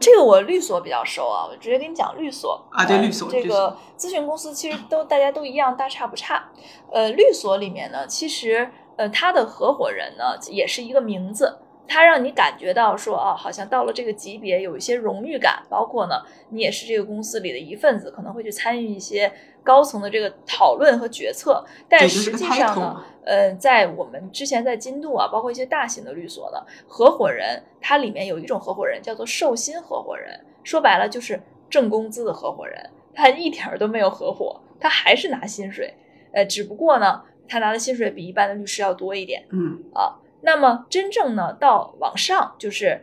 [0.00, 6.50] 这个我律所比较熟啊，我直接跟你讲律所啊，对律所这个咨询公司其实都大家都一样，大差不差。
[6.92, 11.58] 呃，律所里面呢，其实呃，他的合伙人呢也是一个名字。
[11.88, 19.32] 它让你感觉到说哦，好像到了这个级别有一些荣誉感，包括呢，你也是这个公司里的一份子，可能会去参与一些
[19.64, 21.64] 高层的这个讨论和决策。
[21.88, 35.94] 但实际上呢，呃，在我们之前在金度啊，包括一些大型的律所呢，合伙人它里面有一种合伙人叫做授薪合伙人，说白了就是挣工资的合伙人，他一点儿都没有合伙，他还是拿薪水，
[36.32, 39.46] 呃，只不过呢，他拿的薪水比一般的律师要多一点。
[39.50, 40.14] 嗯啊。
[40.40, 43.02] 那么真正呢，到往上就是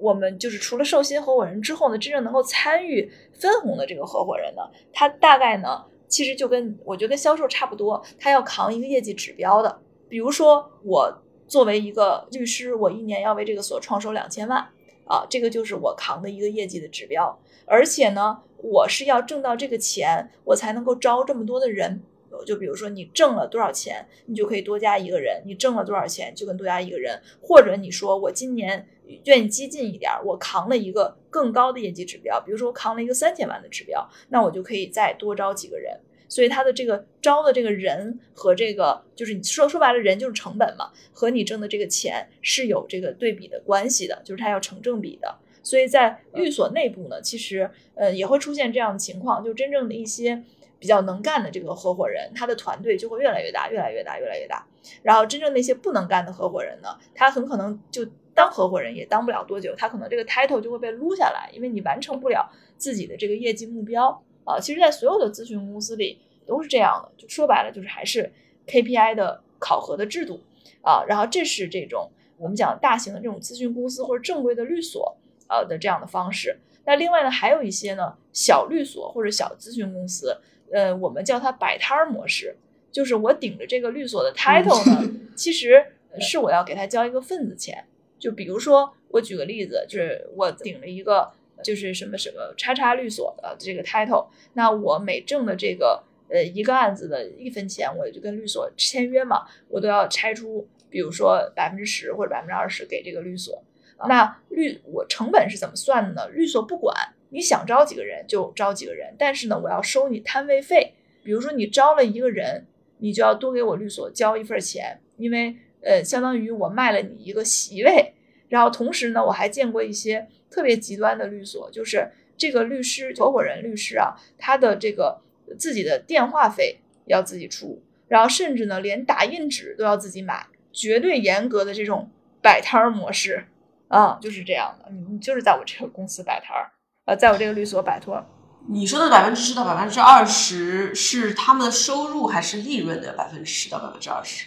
[0.00, 4.62] 我们就是除了授薪合伙人之后呢，真正能够参与分红的这个合伙人呢，
[4.92, 9.80] 他大概呢，其实就跟我觉得跟销售差不多，他要扛一个业绩指标的。
[10.08, 14.58] 比如说我作为一个律师，我一年要为这个所创收两千万
[15.06, 17.38] 啊，这个就是我扛的一个业绩的指标。
[17.64, 22.02] 而且呢，我是要挣到这个钱，我才能够招这么多的人。
[22.44, 27.20] 就比如说你挣了多少钱，你就可以多加一个人；你挣了多少钱，就跟多加一个人。
[27.40, 28.86] 或者你说我今年
[29.24, 35.98] 愿意激进一点，我扛了一个更高的业绩指标，比如说我扛了一个三千万的指标，那我就可以再多招几个人。
[36.28, 45.36] 所以他的这个招的这个人和这个就是你说说白了，人就是成本嘛，和你挣的这个钱是有这个对比的关系的，就是它要成正比的。
[45.62, 50.42] 所以在律所内部呢，其实呃也会出现这样的情况，就真正的一些。
[50.82, 54.66] 比较能干的这个合伙人，他的团队就会越来越大，越来越大，越来越大。
[55.00, 58.04] 然后真正那些不能干的合伙人呢，他很可能就
[58.34, 64.58] 当合伙人也当不了多久，他可能这个 title 就会被撸下来，因为你完成不了自己的这个业绩目标啊。
[64.58, 68.32] 其实，在所有的咨询公司里都是这样的，就说白了就是还是
[68.66, 70.40] KPI 的考核的制度
[70.80, 71.04] 啊。
[71.06, 75.16] 然后这是这种我们讲大型的这种咨询公司或者正规的律所
[75.48, 76.58] 呃的这样的方式。
[76.84, 80.36] 那另外呢，还有一些呢小律所或者小咨询公司。
[80.72, 82.56] 呃，我们叫它摆摊儿模式，
[82.90, 85.84] 就是我顶着这个律所的 title 呢，其实
[86.18, 87.84] 是我要给他交一个份子钱。
[88.18, 91.30] 就比如说，我举个例子，就是我顶了一个
[91.62, 103.62] 就是什么什么叉叉律所的这个 title，那我每挣的这个呃一个案子的一分钱，我就跟律所签约嘛，我都要拆出，比如说百分之十或者百分之二十给这个律所。
[104.08, 106.28] 那律我成本是怎么算的呢？
[106.28, 106.96] 律所不管。
[107.32, 110.92] 你想招几个人就招几个人，但是呢，我要收你摊位费。
[111.24, 112.66] 比如说你招了一个人，
[112.98, 118.12] 你就要多给我律所交一份钱，因为呃，相当于我卖了你一个席位，
[118.48, 125.20] 然后同时呢，我还见过一些特别极端的律所，就是这个律师合伙人律师啊，他的这个
[125.58, 132.10] 自己的电话费要自己出，然后甚至呢，连打印纸都要自己买，绝对严格的这种
[132.42, 133.44] 摆摊儿模式
[133.88, 134.90] 啊，就是这样的。
[134.90, 136.70] 你你就是在我这个公司摆摊儿，
[137.04, 138.24] 呃，在我这个律所摆脱。
[138.68, 144.46] 你说的百分之十到百分之二十是他们的收入还是利润的百分之十到百分之二十？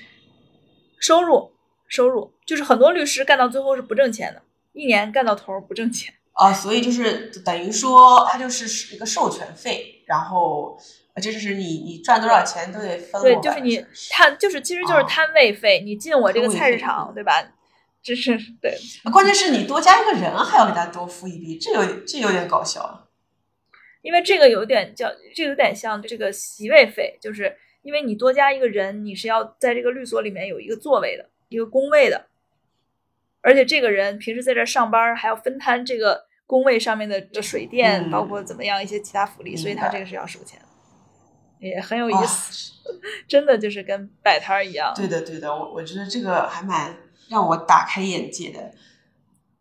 [1.00, 1.52] 收入，
[1.88, 4.42] 收入就是很多律师干到最后是不挣钱的，
[4.72, 6.14] 一年干到头儿不挣钱。
[6.32, 10.78] 啊，所以就是等于说，它就是一个授权费，然后
[11.14, 17.34] 呃这就是你你赚多少钱都得分我对，就是你摊，就是其实就是哦摊位费，你进我这个菜市场，对吧？
[18.06, 18.78] 这是对，
[19.12, 23.08] 关键是你多加一个人，还要给他多付一笔，这有这有点搞笑。
[24.04, 32.28] 因为这个有点叫，这个有点像这个席位费，就是因为你多加一个人，你是要在这个律所里面有一个座位的，一个工位的，
[33.42, 42.74] 而且这个人平时在这儿上班，还要分摊这个工位上面的这水电，嗯包括怎么样一些其他福利，所以他这个是要收钱的，也很有意啊思，
[43.28, 44.94] 真的就是跟摆摊儿一样。
[44.96, 46.96] 对的对的，我我觉得这个还蛮
[47.30, 48.72] 让我打开眼界的。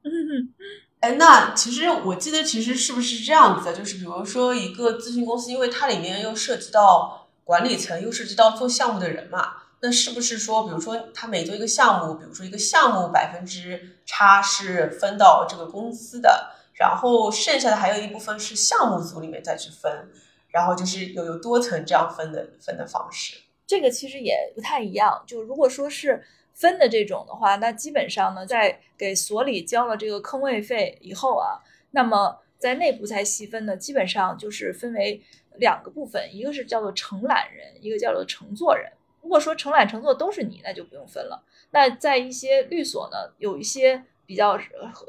[0.02, 0.54] 嗯，
[1.00, 3.74] 哎，那其实我记得，其实是不是这样子的？
[3.76, 20.10] 就是比如说一个咨询公司，因为它里面又涉及到管理层，又涉及到做项目的人嘛，那是不是说，比如说他每做一个项目，比如说一个项目百分之差是分到这个公司的，然后剩下的还有一部分是项目组里面再去分，
[20.48, 23.36] 然后就是有有多层这样分的分的方式。
[23.66, 25.22] 这个其实也不太一样。
[25.26, 26.22] 就如果说是
[26.54, 35.20] 分的这种的话，那基本上呢，在给所里交了这个坑位费以后啊，那么在内部再细分呢，基本上就是分为
[35.56, 38.90] 两个部分，一个是叫做承揽人，一个叫做承做人。
[39.20, 41.42] 如果说承揽承做都是你，那就不用分了。
[41.70, 44.58] 那在一些律所呢，有一些比较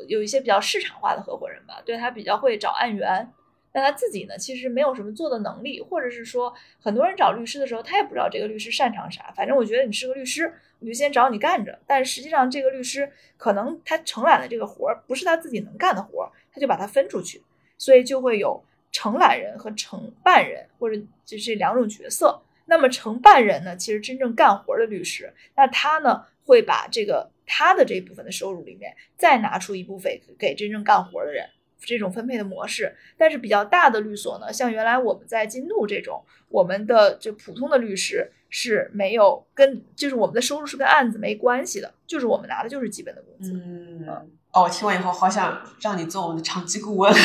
[0.07, 3.31] 有一些比较市场化的合伙人吧，对他比较会找案源，
[3.71, 9.31] 但他自己呢，其实没有什么做的能力，或者是说，很多人找律师的时候，他也不知道这个律师擅长啥。
[9.35, 11.77] 反正我觉得你是个律师，我就先找你干着。
[11.85, 17.41] 但实际上，这个律师可能他承揽的这个活儿不是他自己能干的活儿，他就把它分出去，
[17.77, 20.95] 所以就会有承揽人和承办人，或者
[21.25, 22.41] 就这两种角色。
[22.65, 31.47] 那么承办人呢，其实真正干活的律师，那他呢会把这个他的这一部分的收入里面再拿出一部分给真正干活的人。
[31.81, 43.51] 这种分配的模式，但是比较大的律所呢，像原来我们在金度这种，我们的就普通的律师是没有跟，就是我们的收入是跟案子没关系的，就是我们拿的就是基本的工资。
[43.53, 44.07] 嗯，
[44.53, 47.13] 哦，我听完以后好想让你做我们的长期顾问。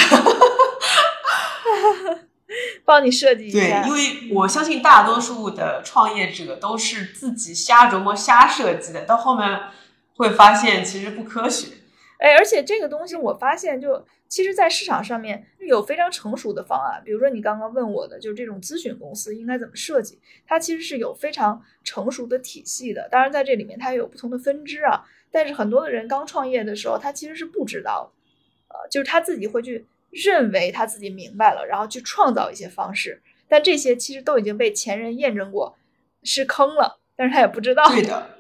[2.84, 9.60] 帮你设计一下对，因为我相信大多数的创业者都是自己瞎琢磨、瞎设计的，到后面
[10.16, 11.68] 会发现其实不科学。
[12.20, 23.08] 哎，而且这个东西我发现就，其实，在市场上面有非常成熟的方案，比如说你刚刚问我的，就是这种咨询公司应该怎么设计，它其实是有非常成熟的体系的。
[23.10, 35.74] 当然，在这里面它也有不同的分支啊，但是很多的人刚创业的时候，他其实是不知道的，呃，就是他自己会去认为他自己明白了，然后去创造一些方式，但这些其实都已经被前人验证过
[36.22, 37.88] 是坑了，但是他也不知道。
[37.90, 38.26] 对的，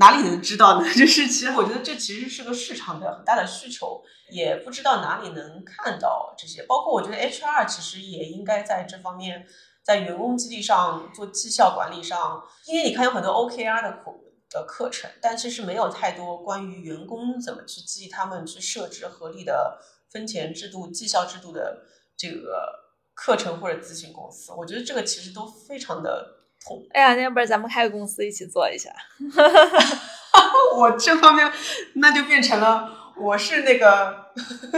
[0.00, 0.94] 哪里能知道呢？
[0.94, 6.62] 就是其实我觉得这其实是个市场的很大的需求，也不知道哪里能看到这些。
[6.62, 9.46] 包括我觉得 HR 其实也应该在这方面，
[9.84, 19.78] 在员工激励上做绩效管理上，因为你看有很多 OKR 的课的课程，但其实没有太多关于员工怎么去激励他们去设置合理的
[20.10, 21.82] 分钱制度、绩效制度的
[22.16, 24.50] 这个课程或者咨询公司。
[24.52, 26.82] 我觉得这个其实都非常的痛。
[26.92, 28.90] 哎呀，那要不然咱们开个公司一起做一下？
[30.76, 31.50] 我这方面
[31.94, 34.26] 那就变成了我是那个，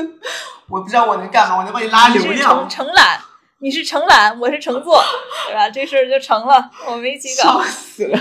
[0.69, 3.21] 我不知道我能干嘛，我能帮你拉流量承，承揽，
[3.59, 5.03] 你是承揽，我是承做，
[5.47, 5.69] 对吧？
[5.71, 7.69] 这事儿就成了，我们一起搞笑。
[7.69, 8.19] 死了。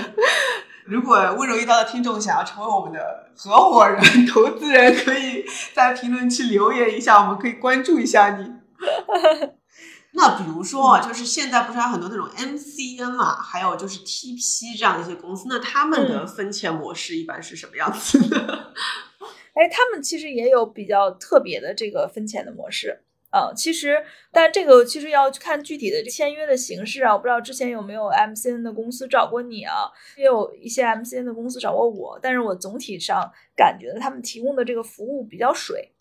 [0.86, 2.99] 如果温柔一刀的听众想要成为我们的
[3.38, 8.51] 合伙人、投资人，可以在评论区留言一下，我们可以关注一下你。
[10.14, 18.74] 那比如说啊，就是现在不是还有很多那种 MCN 嘛，还有就是 TP 这样的一些公司，那他们的分钱模式一般是什么样子的？
[19.53, 23.01] 哎，他们其实也有比较特别的这个分钱的模式。
[23.32, 23.95] 啊，其实，
[24.30, 27.14] 但这个其实要看具体的签约的形式啊。
[27.14, 35.93] 我不知道之前有没有 MCN 的公司找过你啊，也有一些 MCN 的公司找过我，但是我总体上感觉他们提供的这个服务比较水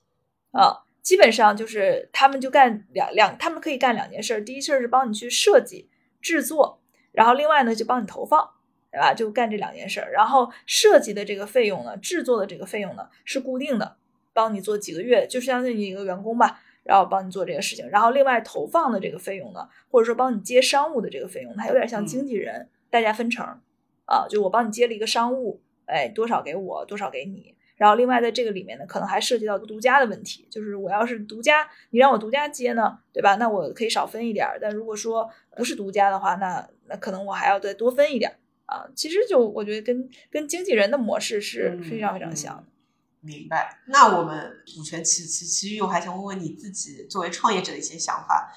[0.51, 0.83] 啊。
[1.03, 4.45] 基本上就是他们就干两两，他们可以干两件事儿。
[4.45, 5.89] 第一事儿是帮你去设计、
[6.21, 6.81] 制作，
[7.13, 8.51] 然后另外呢就帮你投放
[8.93, 9.15] 对吧？
[9.15, 10.13] 就干这两件事儿。
[10.13, 13.97] 然后设计的这个费用呢，制作的这个费用呢是固定的，
[14.33, 17.89] 帮你做几个月，就相当于一个员工吧，然后帮你做这个事情。
[17.89, 23.47] 然后另外投放的这个费用呢，或者说帮你接商务的这个费用，它有点像经纪人，大家分成
[24.07, 27.55] 啊，就我帮你接了一个商务，哎，多少给我，多少给你。
[27.81, 33.37] 然后另外在这个里面呢，可能还涉及到独家的问题，就是我要是独家，你让我独家接呢，对吧？
[33.37, 34.59] 那我可以少分一点儿。
[34.61, 35.27] 但如果说
[35.57, 38.85] 不是独家的话，那那可能我还要再多分一点啊。
[38.95, 42.65] 其实就我觉得跟跟经纪人的模式是非常非常像的。
[43.23, 43.79] 明白。
[43.87, 48.53] 那我们股权其其其余，我还想问问你自己作为创业者的一些想法，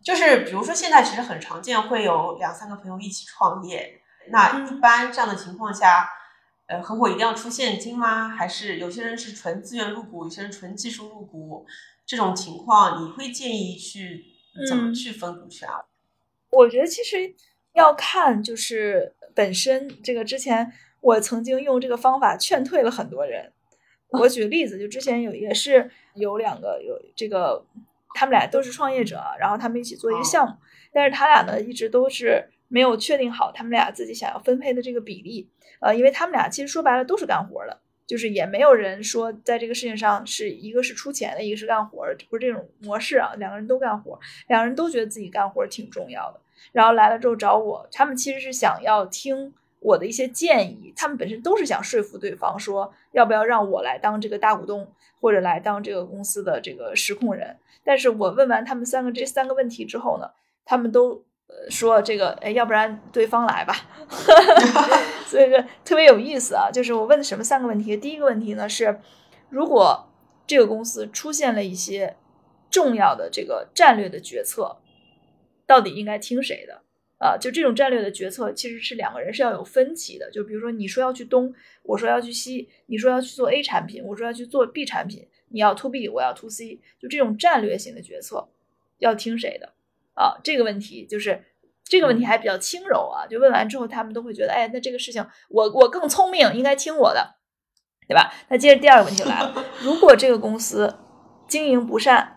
[0.00, 4.00] 就是比如说现在其实很常见会有两三个朋友一起创业，
[4.30, 6.08] 那一般这样的情况下。
[6.68, 8.28] 呃，合伙一定要出现金吗？
[8.28, 11.66] 还是有些人是纯资源入股，有些人纯技术入股？
[12.06, 14.24] 这种情况，你会建议去
[14.66, 15.84] 怎么去分股权啊？
[16.50, 17.34] 我觉得其实
[17.74, 23.52] 要看，就是本身这个之前我曾经用这个方法劝退了很多人。
[24.10, 27.64] 我举个例子，就之前有也是有两个有这个，
[28.14, 30.56] 他们俩都是创业者，然后他们一起做一个项目，
[30.92, 35.48] 但是他俩呢一直都是没有确定好他们俩自己想要分配的这个比例。
[35.80, 43.32] 呃，因为他们俩其实说白了都是干活的，就是也没有人说在这个事情上是一个是出钱的，一个是干活，不是这种模式啊。
[43.38, 46.40] 两个人都干活，两个人都觉得自己干活挺重要的。
[46.72, 57.56] 然后来了之后找我，他们其实是想要听我的一些建议，他们本身都是想说服对方说要不要让我来当这个大股东，或者来当这个公司的这个实控人。
[57.84, 60.30] 但是我问完他们三个这三个问题之后呢，
[60.64, 61.24] 他们都。
[61.48, 63.74] 呃，说这个，哎，要不然对方来吧，
[65.26, 66.70] 所以说特别有意思啊。
[66.70, 67.96] 就是我问的什么三个问题？
[67.96, 69.00] 第一个问题呢是，
[69.48, 70.08] 如果
[70.46, 72.16] 这个公司出现了一些
[72.70, 74.76] 重要的这个战略的决策，
[75.66, 76.82] 到底应该听谁的？
[77.18, 80.30] 啊，就这种战略的决策，其实是两个人是要有分歧的。
[80.30, 85.26] 就比如说，你说要去东，我说要去西；你说要去做 A 产品，我说要去做 B 产品。
[85.48, 88.48] 你要 to B，我要 to C，就这种战略性的决策，
[88.98, 89.72] 要听谁的？
[90.18, 91.44] 啊，这个问题就是
[91.84, 97.36] 这个问题还比较轻柔啊，就问完之后，他们都会觉得，哎，那这个事情我我更聪明，应该听我的，
[98.08, 98.32] 对吧？
[98.48, 100.98] 那接着第二个问题来了， 如果这个公司
[101.46, 102.36] 经营不善，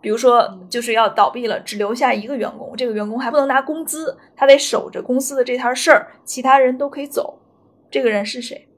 [0.00, 7.40] 比如说就是要倒闭了，只留下一个员工，这个员工还不能拿工资，他得守着公司的这摊事儿，其他人都可以走，
[7.90, 8.68] 这个人是谁？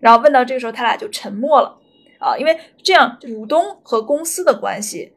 [0.00, 1.78] 然后问到这个时候，他俩就沉默了
[2.18, 5.12] 啊，因为这样股东和公司的关系。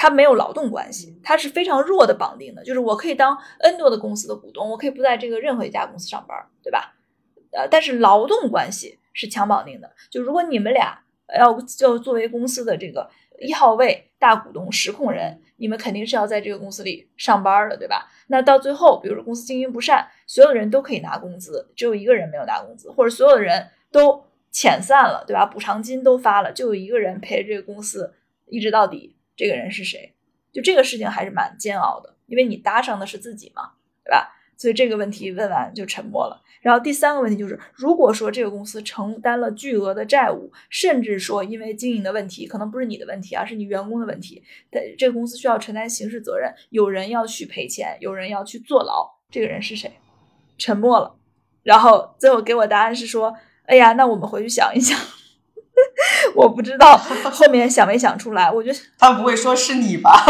[0.00, 6.94] 它没有劳动关系，它是非常弱的绑定的，就是我可以当 N 多的公司的股东，我可以不在这个任何一家公司上班，对吧？
[7.52, 10.98] 呃，但是劳动关系是强绑定的，就如果你们俩
[11.38, 18.10] 要就作为公司的这个一号位大股东实控人，你们肯定是要在这个公司里上班的，对吧？
[18.28, 25.44] 那到最后，比如说公司经营不善，所有的人都可以拿工资，只有一个人没有拿工资，或者所有的人都遣散了，对吧？
[25.44, 28.14] 补偿金都发了，就有一个人陪着这个公司
[28.46, 29.18] 一直到底。
[29.40, 30.12] 这个人是谁？
[30.52, 33.70] 就这个事情还是蛮煎熬的，因为你搭上的是自己嘛，
[34.04, 34.36] 对吧？
[34.58, 36.42] 所以这个问题问完就沉默了。
[36.60, 49.90] 然后第三个问题就是，如果说这个公司承担了巨额的债务，甚至说因为经营的问题，可能不是你的问题，而是你员工的问题，但这个公司需要承担刑事责任，有人要去赔钱，有人要去坐牢，这个人是谁？
[50.58, 51.16] 沉默了。
[51.62, 53.34] 然后最后给我答案是说
[53.64, 54.98] ：“哎呀，那我们回去想一想。”
[56.34, 60.24] 我不知道后面想没想出来，我觉得 他不会说是你吧？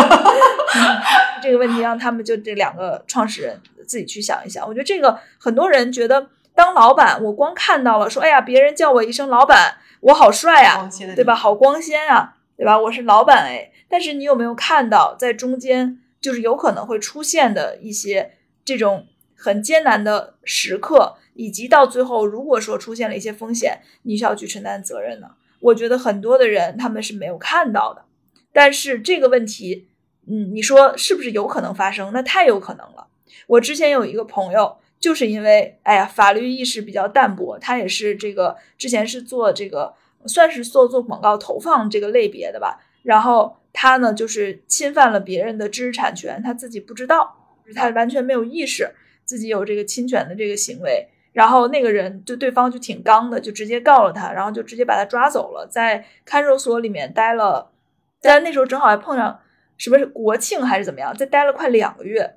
[1.43, 4.67] 这个问题让他们就这两个创始人自己去想一想。
[4.67, 11.35] 我觉得这个很多人觉得当老板，我光看到了说，哎呀，别人叫我一声老板，我好帅呀，对吧？
[11.35, 12.79] 好光鲜啊，对吧？
[12.79, 13.71] 我是老板哎。
[13.89, 18.33] 但是你有没有看到，在中间就是有可能会出现的一些
[18.65, 21.17] 这种很艰难的时刻？
[21.35, 25.29] 以及到最后，如果说出现了一些风险，你需要去承担责任呢？
[25.61, 28.05] 我觉得很多的人他们是没有看到的。
[28.53, 29.87] 但是这个问题，
[30.27, 32.13] 嗯，你说是不是有可能发生？
[32.13, 33.07] 那太有可能了。
[33.47, 39.95] 我之前有一个朋友，就是因为哎呀，法律意识比较淡薄，他也是这个之前是做这个
[40.27, 42.81] 算是做做广告投放这个类别的吧。
[43.03, 48.91] 然后他呢，就是侵犯了别人的知识产权，他自己不知道，他完全没有意识
[49.25, 51.09] 自己有这个侵权的这个行为。
[51.33, 57.71] 然后那个人就对方就挺刚的，就直接告了他，然后就直接把他抓走了，在看守所里面待了，
[58.21, 59.41] 在那时候正好还碰上
[59.79, 62.37] 什么国庆还是怎么样，在待了快两个月，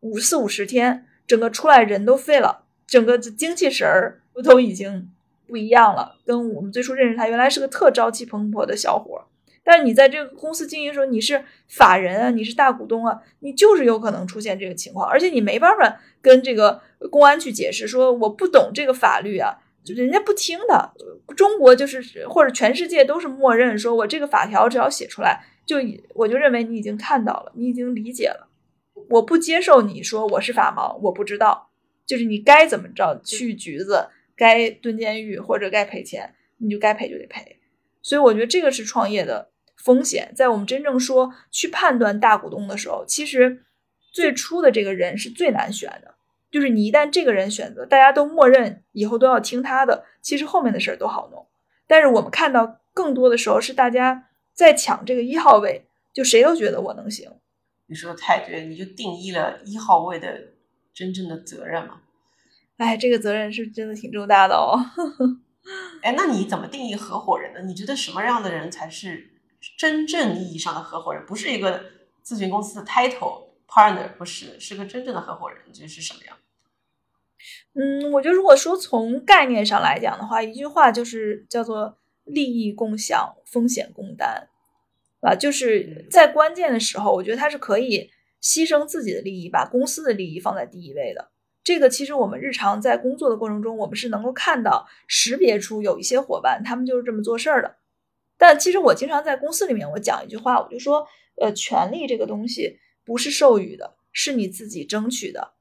[0.00, 5.10] 五四五十天，整个出来人都废了，整个精气神儿都已经
[5.46, 9.24] 不一样了，跟我们最初认识他原来是个特朝气蓬勃的小伙，
[9.64, 16.80] 但是你在这个公司经营的时候，你是法人啊，你是大股东啊，你就是有可能出现这个情况，而且你没办法跟这个
[17.10, 19.56] 公安去解释说我不懂这个法律啊，
[19.86, 20.92] 人家不听的。
[21.36, 25.76] 中国就是或者全世界都是默认说我这个法条只要写出来，就
[26.14, 28.48] 我就认为你已经看到了，你已经理解了，
[29.08, 31.70] 我不接受你说我是法盲，我不知道，
[32.04, 37.58] 就是你该怎么着去局子，该蹲监狱或者该赔钱，你就该赔就得赔。
[38.02, 39.51] 所以我觉得这个是创业的
[39.82, 43.64] 风险，在我们真正说去判断大股东的时候，其实
[44.12, 46.14] 最初的这个人是最难选的。
[46.50, 51.46] 就是你一旦这个人选择，大家都默认以后都要听他的，其实后面的事儿都好弄。
[51.86, 57.30] 但是我们看到更多的时候是大家在抢这个一号位，就谁都觉得我能行。
[57.86, 60.52] 你说的太对，你就定义了一号位的
[60.92, 62.02] 真正的责任嘛？
[62.76, 64.78] 哎，这个责任是真的挺重大的哦。
[66.02, 67.62] 哎，那你怎么定义合伙人呢？
[67.62, 69.30] 你觉得什么样的人才是
[69.76, 71.24] 真正意义上的合伙人？
[71.26, 71.84] 不是一个
[72.24, 76.36] 咨询公司的 title partner，不是，是个真正的合伙人，就是什么样？
[77.74, 84.48] 嗯，我觉得如果说从概念上来讲的话，一句话就是叫做利益共享，风险共担，
[85.20, 91.30] 啊，就是在关键的时候，我觉得他是可以牺牲自己的利益，把公司的利益放在第一位的。
[91.64, 97.76] 这个其实我们日常在工作的过程中，我们是能够看到、识别出有一些伙伴，他们就是这么做事儿的。
[98.42, 101.06] 但其实我经常在公司里面，我讲一句话，我就说，
[101.40, 105.52] 呃，权利这个东西不是授予的，是你自己争取的。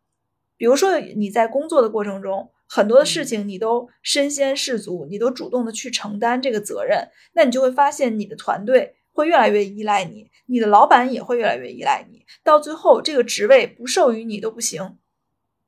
[0.57, 14.97] 比如说你在工作的过程中，很多的事情你都身先士卒，你都主动的去承担这个责任，那你就会发现你的团队会越来越依赖你，你的老板也会越来越依赖你，到最后这个职位不授予你都不行。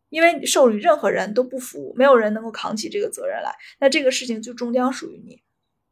[0.09, 5.43] 因为授予任何人都不服，没有人能够扛起这个责任来，那这个事情就终将属于你，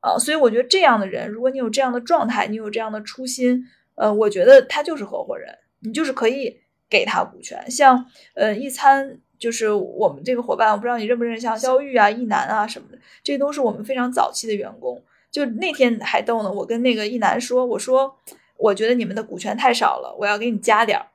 [0.01, 3.63] 啊，所以我觉得这样的人，如果你有这样的状态，你有这样的初心，
[3.95, 5.47] 呃，我觉得他就是合伙人，
[5.79, 6.59] 你就是可以
[6.89, 7.71] 给他股权。
[7.71, 8.05] 像
[8.35, 15.01] 呃一餐，就是我们这个伙伴，我不知道你认不认识，像肖玉啊、一楠啊什么的，这都是我们非常早期的员工。
[15.31, 18.13] 就那天还逗呢，我跟那个一楠说，我说
[18.57, 21.05] 我觉得你们的股权太少了，我要给你加点儿。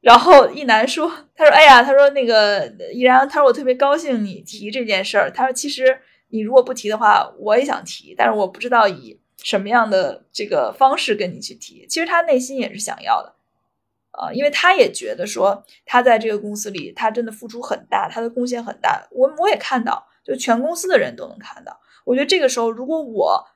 [0.00, 5.30] 然后一楠说：“他说，哎呀，他说那个依然，他说我特别高兴你提这件事儿。
[5.30, 6.00] 他说，其实
[6.30, 11.86] 你如果不提的话，我也想提，但是我不知道以什么样的这个方式跟你去提。
[11.88, 13.34] 其实他内心也是想要的，
[14.12, 19.06] 啊，因为他也觉得说他在这个公司里，他真的付出很大，他的贡献很大。
[19.10, 21.80] 我我也看到，就全公司的人都能看到。
[22.04, 23.46] 我觉得这个时候，如果我……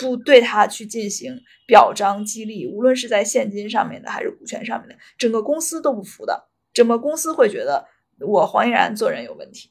[0.00, 7.86] 不对他去进行表彰激励，无论是在现金上面的还是股权上面的，整个公司都不服的，整个公司会觉得
[8.18, 9.70] 我黄依然做人有问题。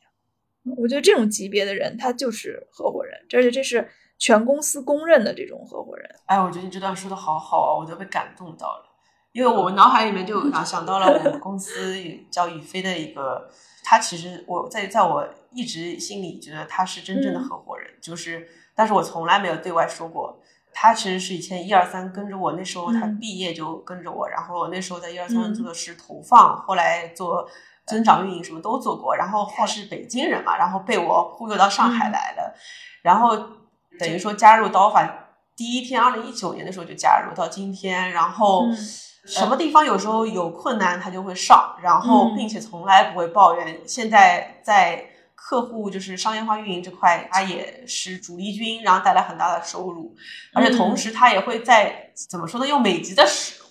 [0.77, 6.09] 我觉得这种级别的人，他就是合伙人，而且这是全公司公认的这种合伙人。
[6.25, 8.85] 哎，我觉得你这段说的好好啊，我都被感动到了，
[9.31, 11.95] 因为我们脑海里面就想想到了我们公司
[12.29, 13.49] 叫宇飞的一个，
[13.83, 18.47] 他其实我在在我一直心里觉得他是真正的合伙人，就是。
[18.75, 20.39] 但是我从来没有对外说过，
[20.71, 27.45] 他其实是以前一二三跟着我，那时候他毕业就跟着我，然后那时候在一二三做的是投放，后来做
[27.89, 32.55] 增长运营什么都做过，然后他是北京人嘛，然后被我忽悠到上海来了，
[33.01, 33.35] 然后
[33.99, 35.05] 等于说加入刀法
[35.57, 38.65] 第一天，二零一九年的时候就加入到今天，然后
[39.25, 45.05] 什么地方有时候有困难他就会上，然后并且从来不会抱怨，现在在。
[45.41, 50.13] 客户就是商业化运营这块，他也是主力军，然后带来很大的收入，
[50.53, 52.67] 而且同时他也会在怎么说呢？
[52.67, 53.25] 用美籍的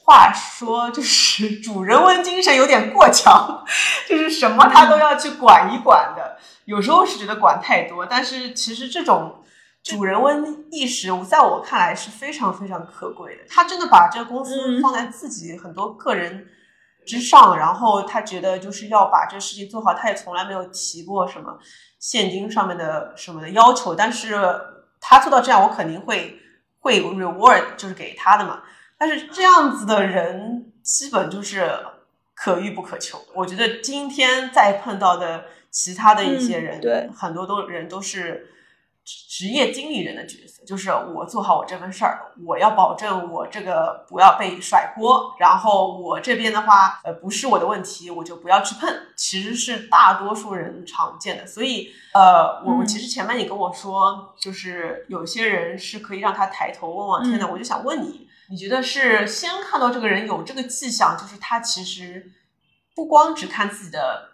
[0.09, 3.62] 话说，就是主人翁精神有点过强，
[4.09, 6.39] 就是什么他都要去管一管的。
[6.64, 9.44] 有时候是觉得管太多，但是其实这种
[9.85, 13.43] 主人翁意识，在我看来是非常非常可贵的。
[13.51, 16.47] 他真的把这个公司放在自己很多个人。
[17.06, 21.56] 之上，然后他觉得就是要把这事情做好，他也从来没有提过什么
[21.98, 24.39] 现金上面的什么的要求，但是
[25.01, 26.39] 他做到这样，我肯定会
[26.80, 28.60] 会 reward，就是给他的嘛。
[28.98, 31.70] 但是这样子的人基本就是
[32.34, 33.18] 可遇不可求。
[33.34, 38.52] 我觉得今天再碰到的其他的一些人，对很多都人都是。
[39.10, 48.86] 职业经理人的角色就是我做好我这份事儿，我要保证我这个不要被甩锅，然后我这边的话，呃，不是我的问题，我就不要去碰。
[49.16, 62.32] 其实是大多数人常见的，所以，呃，我我其实前面你跟我说，就是有些人是可以让他抬头望望天的，我就想问你，你觉得是先看到这个人有这个迹象，就是他其实
[62.94, 64.32] 不光只看自己的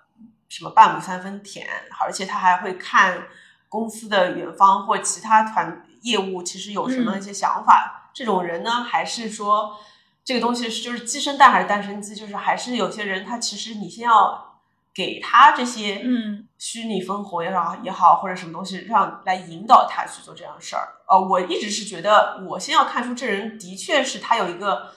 [0.49, 1.67] 什么半亩三分田，
[2.01, 3.27] 而且他还会看。
[3.67, 8.09] 公司的远方或其他团业务其实有什么一些想法？
[8.15, 9.77] 这种人呢，还是说
[10.25, 12.15] 这个东西是就是鸡生蛋还是蛋生鸡？
[12.15, 14.54] 就是还是有些人他其实你先要
[14.95, 20.89] 给他这些嗯虚拟分红也好也好，或者什么东西让来引导他去做这样的事儿。
[21.09, 24.93] 呃，我一直是觉得我先要看出这人的确是他有一个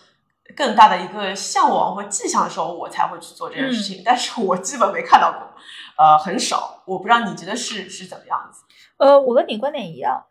[0.56, 4.04] 更大的一个向往或迹象的时候，我才会去做这件事情。
[4.06, 5.42] 但是我基本没看到过，
[5.98, 6.84] 呃，很少。
[6.86, 8.64] 我不知道你觉得是是怎么样子？
[8.98, 10.26] 呃，我跟你观点一样，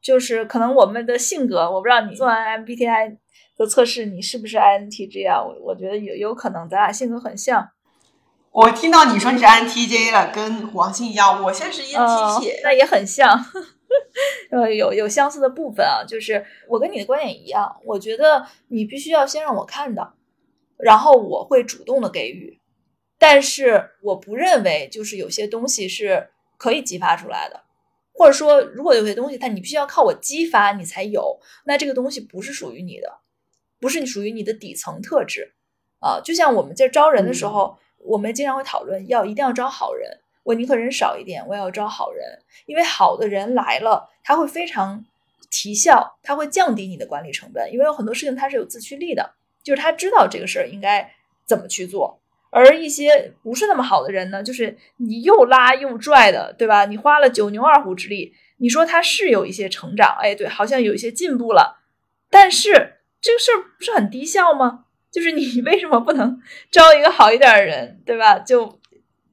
[0.00, 3.18] 就是可能我们的性格，我不知道你做完 MBTI
[3.56, 5.42] 的测试，你是不是 INTJ 啊？
[5.42, 7.68] 我我觉得有有可能咱俩性格很像。
[8.52, 12.60] 我听到你说你是 INTJ 了，跟王鑫一样，我现在是 E 呃 ENTP。
[12.62, 13.42] 那也很像，
[14.52, 16.04] 呃，有有相似的部分啊。
[16.06, 20.14] 就是我跟你的观点一样，我觉得你必须要先让我看到，
[20.76, 22.60] 然后我会主动的给予，
[23.18, 27.62] 但是我不认为就是有些东西是可以激发出来的，
[28.12, 33.20] 或者说如果有些东西它你必须要靠我激发你才有，那这个东西不是属于你的，
[33.80, 35.54] 不是属于你的底层特质
[36.00, 36.20] 啊。
[36.22, 40.10] 就像我们在招人的时候，我们经常会讨论要一定要招好人。
[40.44, 42.24] 我宁可人少一点，我也要招好人，
[42.66, 45.04] 因为好的人来了，他会非常
[45.50, 51.08] 提效，他会降低你的管理成本，因为有很多事情他是有自驱力的，就是他知道这个事儿应该
[51.46, 52.18] 怎么去做。
[52.50, 56.86] 而一些不是那么好的人呢，就是你又拉又拽的，对吧？
[56.86, 61.80] 你花了九牛二虎之力，你说他是有一些成长，哎，对，好像有一些进步了，
[62.28, 64.86] 但是这个事儿不是很低效吗？
[65.12, 66.40] 就是你 为什么不能
[66.70, 68.38] 招一个好一点的人，对吧？
[68.38, 68.80] 就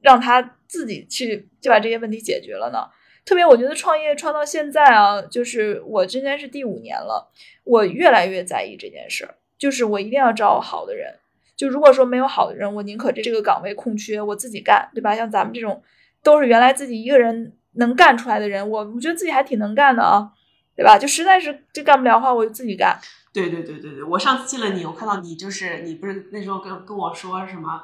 [0.02, 2.86] 让他自己去就把这些问题解决了呢？
[3.24, 7.30] 特别我觉得创业创到现在啊，就是我今年是第五年了，
[7.64, 11.14] 我越来越在意这件事儿，就是我一定要招好的人。
[11.56, 15.14] 就如果说没有好的人，我宁可这这个岗位空缺，我自己干，对吧？
[15.14, 15.82] 像咱们这种
[16.22, 20.32] 都是原来自己一个人能干出来的人，我我觉得自己还挺能干的啊，
[20.74, 20.98] 对吧？
[20.98, 22.98] 就实在是这干不了的话，我就自己干。
[23.32, 27.82] 对对对对对，我上次见了你，我看到你就是你不是那时候跟跟我说什么，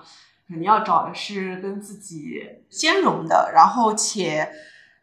[0.49, 4.49] 你要找的是跟自己兼容的，然后且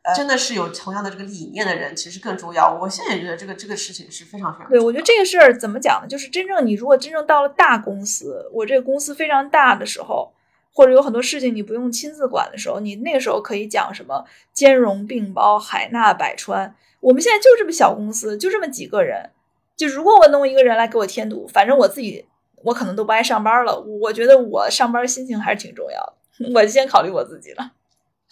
[0.01, 2.77] 呃真的是有同样的这个理念的人，其实更重要。
[2.81, 6.07] 我现在也觉得这个这个事情是非常非常对，我觉得这个事儿怎么讲呢？
[6.07, 10.33] 就是真正你如果真正到了大公司，我这个公司非常大的时候，
[10.73, 16.75] 或者有很多事情你不用亲自管的时候，你那个时候可以讲什么兼容并包、海纳百川。
[16.99, 19.29] 我们现在就这么小公司，就这么几个人，
[19.75, 22.25] 就如果我弄一个人来给我添堵，反正我自己
[22.63, 23.77] 我可能都不爱上班了。
[23.79, 25.99] 我觉得我上班心情还是挺重要
[26.39, 27.71] 的，我先考虑我自己了。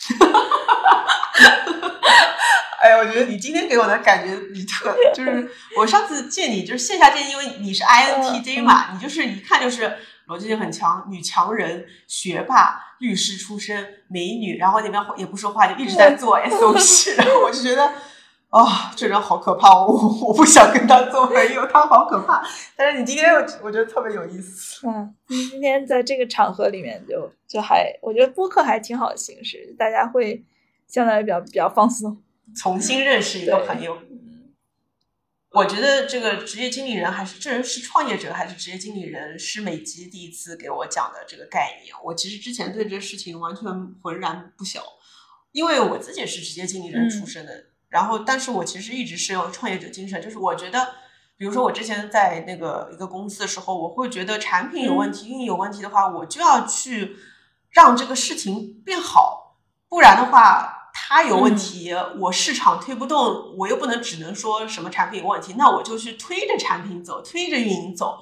[2.82, 9.98] 哎，我觉得你今天给我的感觉，你特就是我上次见你就是线下见，因为你是 INTJ 嘛，你就是一看就是
[10.28, 17.92] 逻辑性很强，女强人、学霸、律师出身、美女，然后那边也不说话，就一直在做 SOP， 然后我就觉得。
[18.52, 18.68] 哦，
[18.98, 19.70] 这人好可怕！
[19.74, 22.46] 我我不想跟他做朋友，他好可怕。
[22.76, 24.86] 但是你今天我我觉得特别有意思。
[24.86, 25.16] 嗯，
[25.50, 30.44] 今天在这个场合里面就就还，我觉得播客还挺好的形式，大家会
[30.86, 32.22] 相对来比较比较放松，
[32.54, 33.98] 重新认识一个朋友。
[35.52, 41.96] 我觉得这个职业经理人还是这人是创业者还是职业经理人，是美吉第一次给我讲的这个概念。
[42.04, 43.64] 我其实之前对这个事情完全
[44.02, 44.82] 浑然不晓，
[45.54, 47.56] 因为我自己是职业经理人出身的。
[47.56, 50.88] 嗯然后，但是我其实一直是有创业者精神，就是我觉得，
[51.38, 57.18] 比如说我之前在那个一个公司的时候，我会觉得产品有问题、运营有问题的话，我就要去
[57.70, 59.58] 让这个事情变好，
[59.90, 68.20] 不然的话，它有问题，我市场推不动，我又不能只能说什么产品有问题，那我就去推着产品走，推着运营走，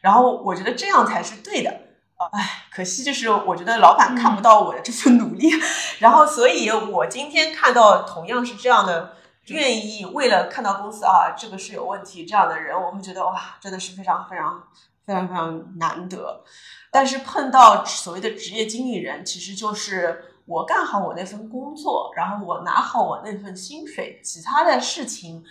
[0.00, 1.91] 然后我觉得这样才是对的。
[2.32, 5.50] 唉，可惜就是我觉得老板看不到我的这份努力，
[5.98, 9.16] 然后所以我今天看到同样是这样的，
[9.46, 14.62] 愿意为了看到公司啊这个是有问题这样的人，我会觉得哇，真的是非常非常
[15.06, 16.44] 非常非常难得。
[16.90, 25.42] 但是碰到所谓的职业经理人，其实就是我干好我那份工作，然后我拿好我那份薪水，其他的事情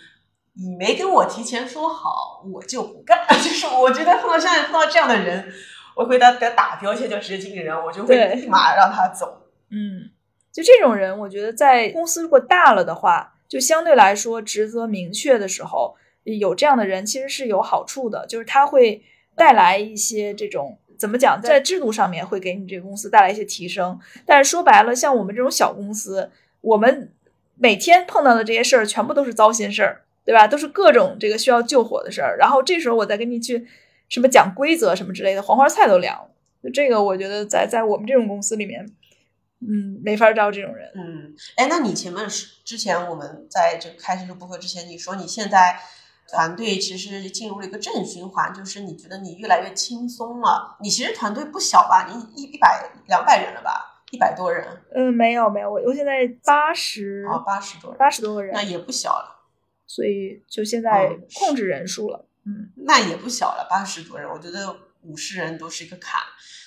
[0.54, 3.26] 你没跟我提前说好，我就不干。
[3.42, 5.52] 就是我觉得碰到现在碰到这样的人。
[5.94, 9.46] 我会给他打标签叫职业经理人，我就会立马让他走。
[9.70, 10.10] 嗯，
[10.50, 15.94] 就这种人，我觉得在公司如果大了的话，就相对来说职责明确的时候，
[16.24, 19.02] 有这样的人其实是有好处的，就是他会
[19.36, 23.98] 带来一些这种怎么讲，在制度上面会给你这个公司带来一些提升。
[24.24, 26.30] 但是说白了，像我们这种小公司，
[26.62, 27.12] 我们
[27.56, 30.46] 每天碰到的这些事儿全部都是糟心事儿，对吧？
[30.46, 32.36] 都是各种这个需要救火的事儿。
[32.38, 33.66] 然后这时候我再跟你去。
[34.12, 36.28] 什么讲规则什么之类的，黄花菜都凉了。
[36.62, 38.84] 就这个，我觉得在在我们这种公司里面，
[39.60, 40.92] 嗯，没法招这种人。
[40.94, 45.80] 嗯，哎，那你前面是之前我们在这个开始录播客之前，你说你现在
[46.28, 50.76] 团队其实进入了一个正循环，就是你觉得你越来越轻松了。
[50.82, 52.06] 你其实团队不小吧？
[52.06, 54.04] 你一一百两百人了吧？
[54.10, 54.66] 一百多人？
[54.94, 59.40] 嗯，没有没有，我我现在八十哦，八十多人，八十多个人，那也不小了。
[59.86, 62.31] 所以就现在控制人数了，嗯，
[62.74, 66.20] 那也不小了，八十多人，我觉得五十人都是一个坎。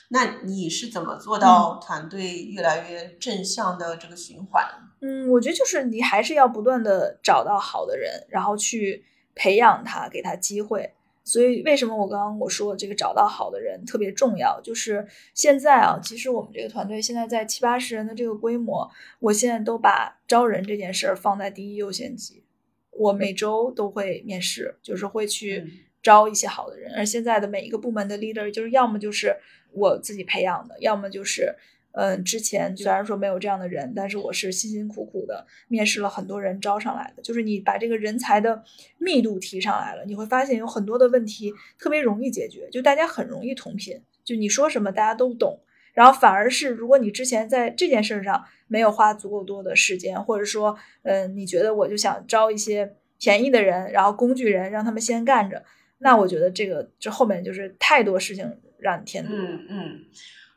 [0.10, 4.64] 那你是怎么做到团队越来越正向的这个循环？
[5.02, 9.04] 嗯，我觉得就是你还是要不断的找到好的人，然后去
[9.34, 10.94] 培养他，给他机会。
[11.24, 14.62] 所以为什么我刚刚我说这个找到好的人特别重要？
[14.62, 18.88] 就是现在啊，其实我们这个团队现在在七八十人的这个规模，
[19.20, 22.44] 我现在都把招人这件事儿放在第一优先级。
[22.98, 25.66] 我每周都会面试，就是会去
[26.02, 26.94] 招一些好的人。
[26.96, 29.36] 而现在的每一个部门的 leader，就是要么就是
[29.72, 31.54] 我自己培养的，要么就是，
[31.92, 37.22] 嗯，之前虽然说没有这样的人，但是我是辛辛苦苦的面试了很多人招上来的。
[37.22, 38.64] 就是你把这个人才的
[38.98, 45.60] 密度提上来了，你会发现有很多的问题特别容易解决，就大家很容易同频，就你说什么大家都懂。
[45.94, 55.64] 然后反而是，如果你之前在这件事上没有花足够多的时间，或者说，嗯，你觉得我就想招一些便宜的人，然后工具人让他们先干着，
[56.00, 59.32] 那我觉得这个这后面就是太多事情让你添堵。
[59.34, 60.06] 嗯嗯，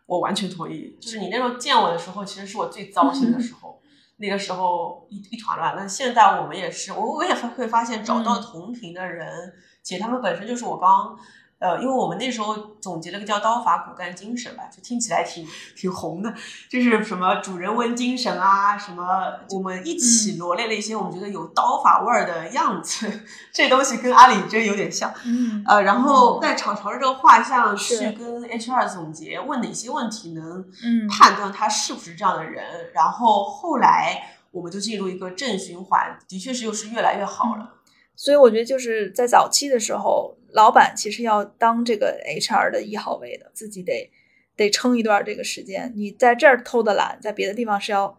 [0.07, 0.97] 我完全同意。
[1.01, 3.81] 就是你那时候见我的时候，其实是我最糟心的时候，
[4.19, 5.77] 那个时候一一团乱。
[5.77, 9.53] 那现在我们也是，我我也会发现找到同频的人，
[9.83, 11.19] 且他们本身就是我刚。
[11.59, 15.45] 呃，因为我们那时候总结了个叫“刀法骨干精神”吧，就听起来挺
[15.75, 16.33] 挺红的，
[16.69, 23.11] 就是什么主人翁精神啊，什么我们一起罗列了一些我们觉得有刀法味儿的样子，
[23.53, 25.13] 这东西跟阿里真有点像。
[25.25, 30.65] 嗯，呃，然后在朝朝着这个画像去跟 HR 总结，问哪些问题能
[31.11, 32.65] 判断他是不是这样的人，
[32.95, 37.75] 然后后来我们就进入一个正循环，的确是又是越来越好了。
[38.15, 40.37] 所以我觉得就是在早期的时候。
[40.53, 44.11] 老板其实要当这个 HR 的一号位的，自己得
[44.57, 45.93] 得撑一段这个时间。
[45.95, 48.19] 你在这儿偷的懒，在别的地方是要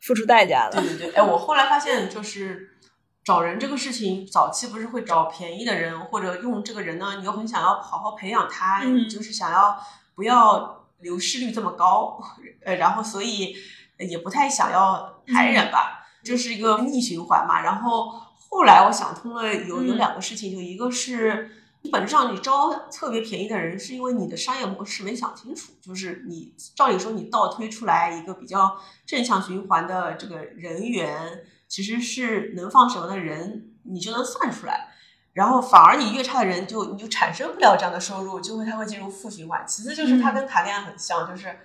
[0.00, 0.80] 付出代价的。
[0.80, 2.76] 对对对，哎，我后来发现，就是
[3.24, 9.78] 找人这个事情，早期不是会找便宜的人，或者用这个人呢，你又很想要好好培养他，就是想要
[10.16, 12.20] 不要流失率这么高，
[12.64, 13.54] 呃，然后所以
[13.98, 17.62] 也不太想要抬人吧，就是一个逆循环嘛。
[17.62, 18.10] 然后
[18.50, 21.52] 后来我想通了，有有两个事情，就一个是。
[21.90, 25.72] 本质上，你招特别便宜的人，是因为你的商业模式没想清楚。
[25.80, 34.88] 就是你照理说，你倒推出来一个比较正向循环的这个人员，其实是能放什么的人，你就能算出来。
[35.32, 39.64] 然后反而你越差的人，就你就产生不了这样的收入，就会他会进入负循环。
[39.66, 41.56] 其次就是他跟谈恋爱很像，就是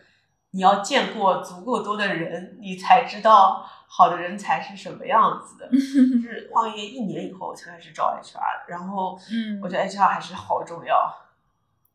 [0.53, 3.65] 你要见过足够多的人，你才知道。
[3.95, 5.69] 好的人才是什么样子的？
[5.79, 11.13] 是创业一年以后才开始招 HR，然后，嗯，我觉得 HR 还是好重要。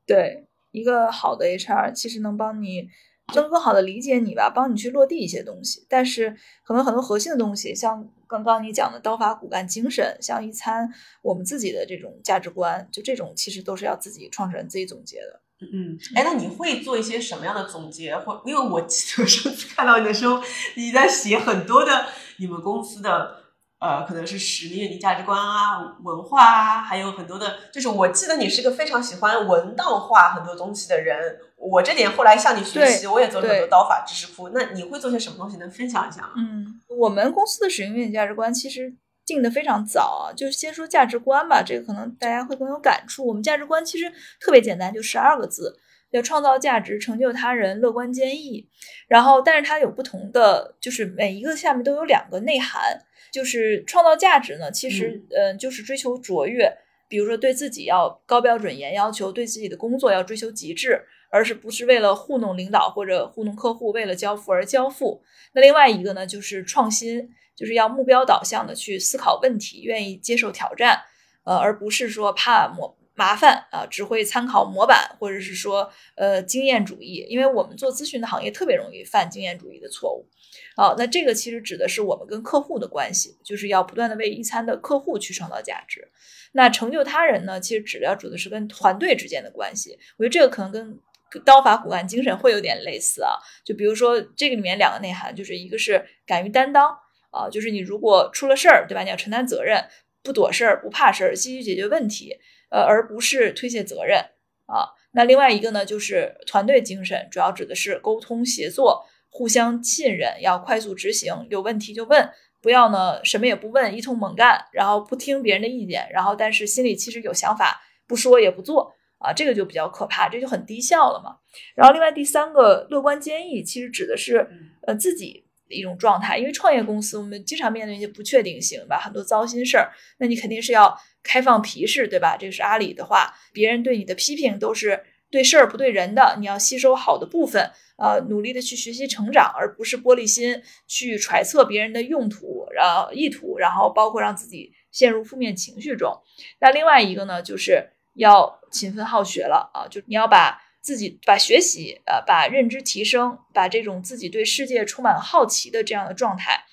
[0.06, 2.88] 对，一个好的 HR 其实能帮你，
[3.34, 5.84] 就能更好的理解你吧，帮你去落地一些东西。
[5.88, 10.88] 但是，可能很多核心的东西，像刚刚你讲的刀法骨干精神，像一餐
[11.22, 15.40] 我们自己的这种价值观，就这种其实都是要自己创始人自己总结的。
[15.60, 18.16] 嗯，哎，那你会做一些什么样的总结？
[18.16, 20.40] 或因为我记得上次看到你的时候，
[20.76, 22.06] 你在写很多的
[22.36, 23.36] 你们公司的
[23.80, 31.38] 呃，可能是使命、价值观啊、文化啊，还有很多的，就是我记得你是个非常喜欢文道化很多东西的人。
[31.56, 34.50] 我这点后来向你学习，我也做了很多刀法知识库。
[34.50, 35.56] 那你会做些什么东西？
[35.56, 36.34] 能分享一下吗？
[36.36, 38.94] 嗯，我们公司的使命愿景价值观其实。
[39.34, 43.26] 定的非常早啊，就先说价值观吧，这个可能大家会更有感触。
[43.26, 44.10] 我们价值观其实
[44.40, 45.78] 特别简单，就十二个字，
[46.10, 48.68] 叫创造价值、成就他人、乐观坚毅。
[49.06, 53.00] 然后，但是它有不同的，就是每一个下面都有两个内涵。
[53.30, 56.72] 就是创造价值呢，其实嗯，就是追求卓越，
[57.08, 60.98] 比如说对自己要高标准、严要求，对自己的工作要追求极致，
[61.30, 65.22] 而是不是为了糊弄领导或者糊弄客户，为了交付而交付。
[65.52, 67.28] 那另外一个呢，就是创新。
[67.58, 71.02] 就是要目标导向的去思考问题，愿意接受挑战，
[71.42, 77.26] 呃，而不是说怕模麻烦啊，只会参考模板，或者是说呃经验主义。
[77.28, 80.28] 因为我们做咨询的行业特别容易犯经验主义的错误。
[80.76, 86.08] 好，那这个其实指的是我们跟客户的关系，就是要不断的为一餐的客户去创造价值。
[86.52, 89.98] 那成就他人呢，其实指的要指的是跟团队之间的关系。
[90.16, 91.00] 我觉得这个可能跟
[91.44, 93.34] 刀法骨干精神会有点类似啊。
[93.64, 96.96] 就比如说这个里面两个内涵，就是一个是敢于担当。
[97.30, 99.02] 啊，就是你如果出了事儿，对吧？
[99.02, 99.84] 你要承担责任，
[100.22, 102.36] 不躲事儿，不怕事儿，积极解决问题，
[102.70, 104.18] 呃，而不是推卸责任
[104.66, 104.94] 啊。
[105.12, 112.30] 那另外一个呢，就是团队精神，主要指的是沟通协作，互相信任，要快速执行，有问题就问，
[112.60, 121.36] 不要呢什么也不问，一通猛干，然后不听别人的意见，然后但是心里其实有想法，不说也不做啊，这个就比较可怕，这就很低效了嘛。
[121.74, 124.46] 然后另外第三个乐观坚毅，其实指的是
[124.86, 132.36] 呃自己的一种状态，因为创业公司我们经常面对一些不确定性吧，很多糟心事儿，那你肯定是要开放皮实，对吧？
[132.36, 135.04] 这个是阿里的话，别人对你的批评都是。
[135.30, 146.18] 对事儿不对人的，你要吸收好的部分，呃，努力的去学习成长，而不是玻璃心去揣测别人的用途，然后意图，然后包括让自己陷入负面情绪中。
[146.60, 156.64] 那另外一个呢，就是要勤奋好学了啊，就你要把自己把学习，呃，把认知提升，把这种自己对世界充满好奇的这样的状态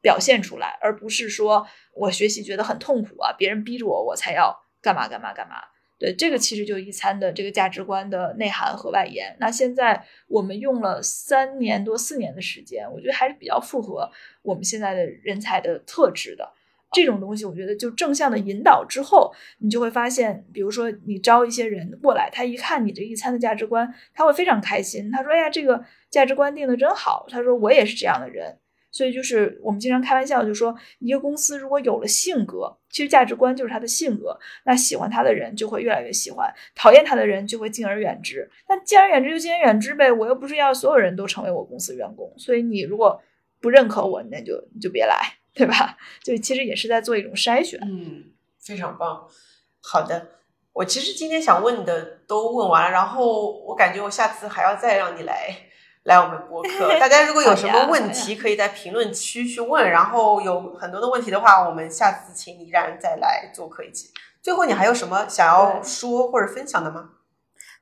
[0.00, 5.56] 表现出来，而不是说我学习觉得很痛苦啊，别人逼着我，我才要干嘛干嘛干嘛。
[5.98, 9.34] 对，这个其实就一餐的这个价值观的内涵和外延。
[9.40, 14.10] 那现在我们用了三年多四年的时间，我觉得还是比较符合
[14.42, 16.52] 我们现在的人才的特质的。
[16.92, 25.10] 这种东西，我觉得就正向的引导之后，你就会发现，比如说你招一些人过来，他一看你这一餐的价值观，他会非常开心。
[25.10, 28.58] 他说：“哎呀，这个价值观定的真好。”他说：“我也是这样的人。”
[28.92, 34.38] 所以就是我们经常开玩笑，就说一个公司如果有了性格，其实价值观就是他的性格。
[34.64, 38.48] 那喜欢他的人就会越来越喜欢，讨厌他的人就会敬而远之。
[38.70, 42.32] 那敬而远之就敬而远之呗，我又不是要所有人都成为我公司员工。
[42.38, 43.20] 所以你如果
[43.60, 45.14] 不认可我，那就你就别来，
[45.56, 45.96] 对吧？
[46.22, 47.80] 就其实也是在做一种筛选。
[47.82, 48.26] 嗯，
[48.60, 49.26] 非常棒。
[49.82, 50.28] 好的，
[50.72, 55.62] 我其实今天想问的都问完了，然后我感觉我下次还要再让你来。
[56.04, 59.90] 来我们播客， 大家如果有什么问题，可以在评论区去问。
[59.90, 64.12] 然后有很多的问题的话，我们下次请依然再来做客一起。
[64.40, 67.10] 最后，你还有什么想要说或者分享的吗？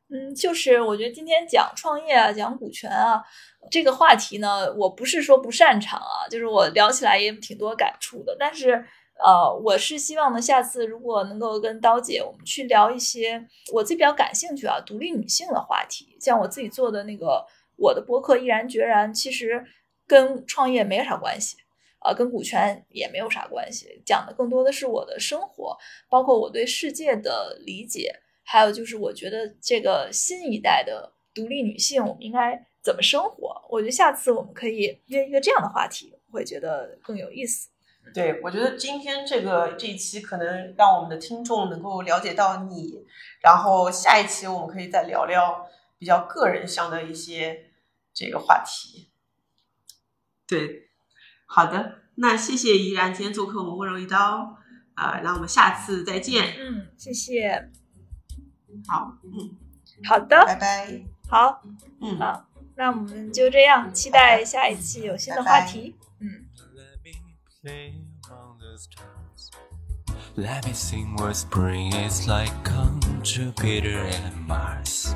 [0.08, 3.22] 嗯，就是我觉得今天讲创业啊，讲股权啊，
[3.70, 8.36] 这个话题呢，我不是说不擅长啊，就是我聊起来也挺多感触的。
[8.38, 8.84] 但是，
[9.24, 17.46] 呃，我是希望呢，下次如果能够跟刀姐我们去聊一些我自己比较感兴趣啊，独立女性的话题，像我自己做的那个。
[17.76, 19.64] 我的博客毅然决然，其实
[20.06, 21.56] 跟创业没啥关系，
[21.98, 25.76] 啊，跟股权也没有啥关系，讲的更多的是我的生活，
[26.08, 28.14] 包括我对世界的理解，
[28.44, 33.60] 还有就是我觉得这个新一代的独立女性，我们应该怎么生活？
[33.70, 37.70] 我觉得下次我们可以约一个这样的话题，会觉得更有意思。
[38.12, 43.04] 对，我觉得今天这个这一期可能让我们的听众能够了解到你，
[43.42, 45.66] 然后下一期我们可以再聊聊。
[45.96, 47.70] 比较个人向的一些
[48.12, 49.08] 这个话题，
[50.46, 50.90] 对，
[51.46, 54.58] 好的，那谢谢怡然今天做客我们温柔一刀
[54.94, 56.56] 啊，那我们下次再见。
[56.58, 57.70] 嗯，谢谢。
[58.86, 59.56] 好，嗯，
[60.06, 61.04] 好的，拜拜。
[61.26, 61.62] 好，
[62.02, 65.95] 嗯，好，那我们就这样，期待下一期有新的话题。
[66.19, 66.47] 嗯。
[70.37, 75.13] Let me sing what spring is like on Jupiter and Mars.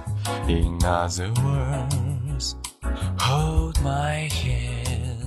[0.49, 2.55] In other words,
[3.19, 5.23] hold my hand.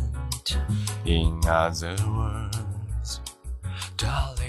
[1.07, 3.21] In other words,
[3.97, 4.40] darling.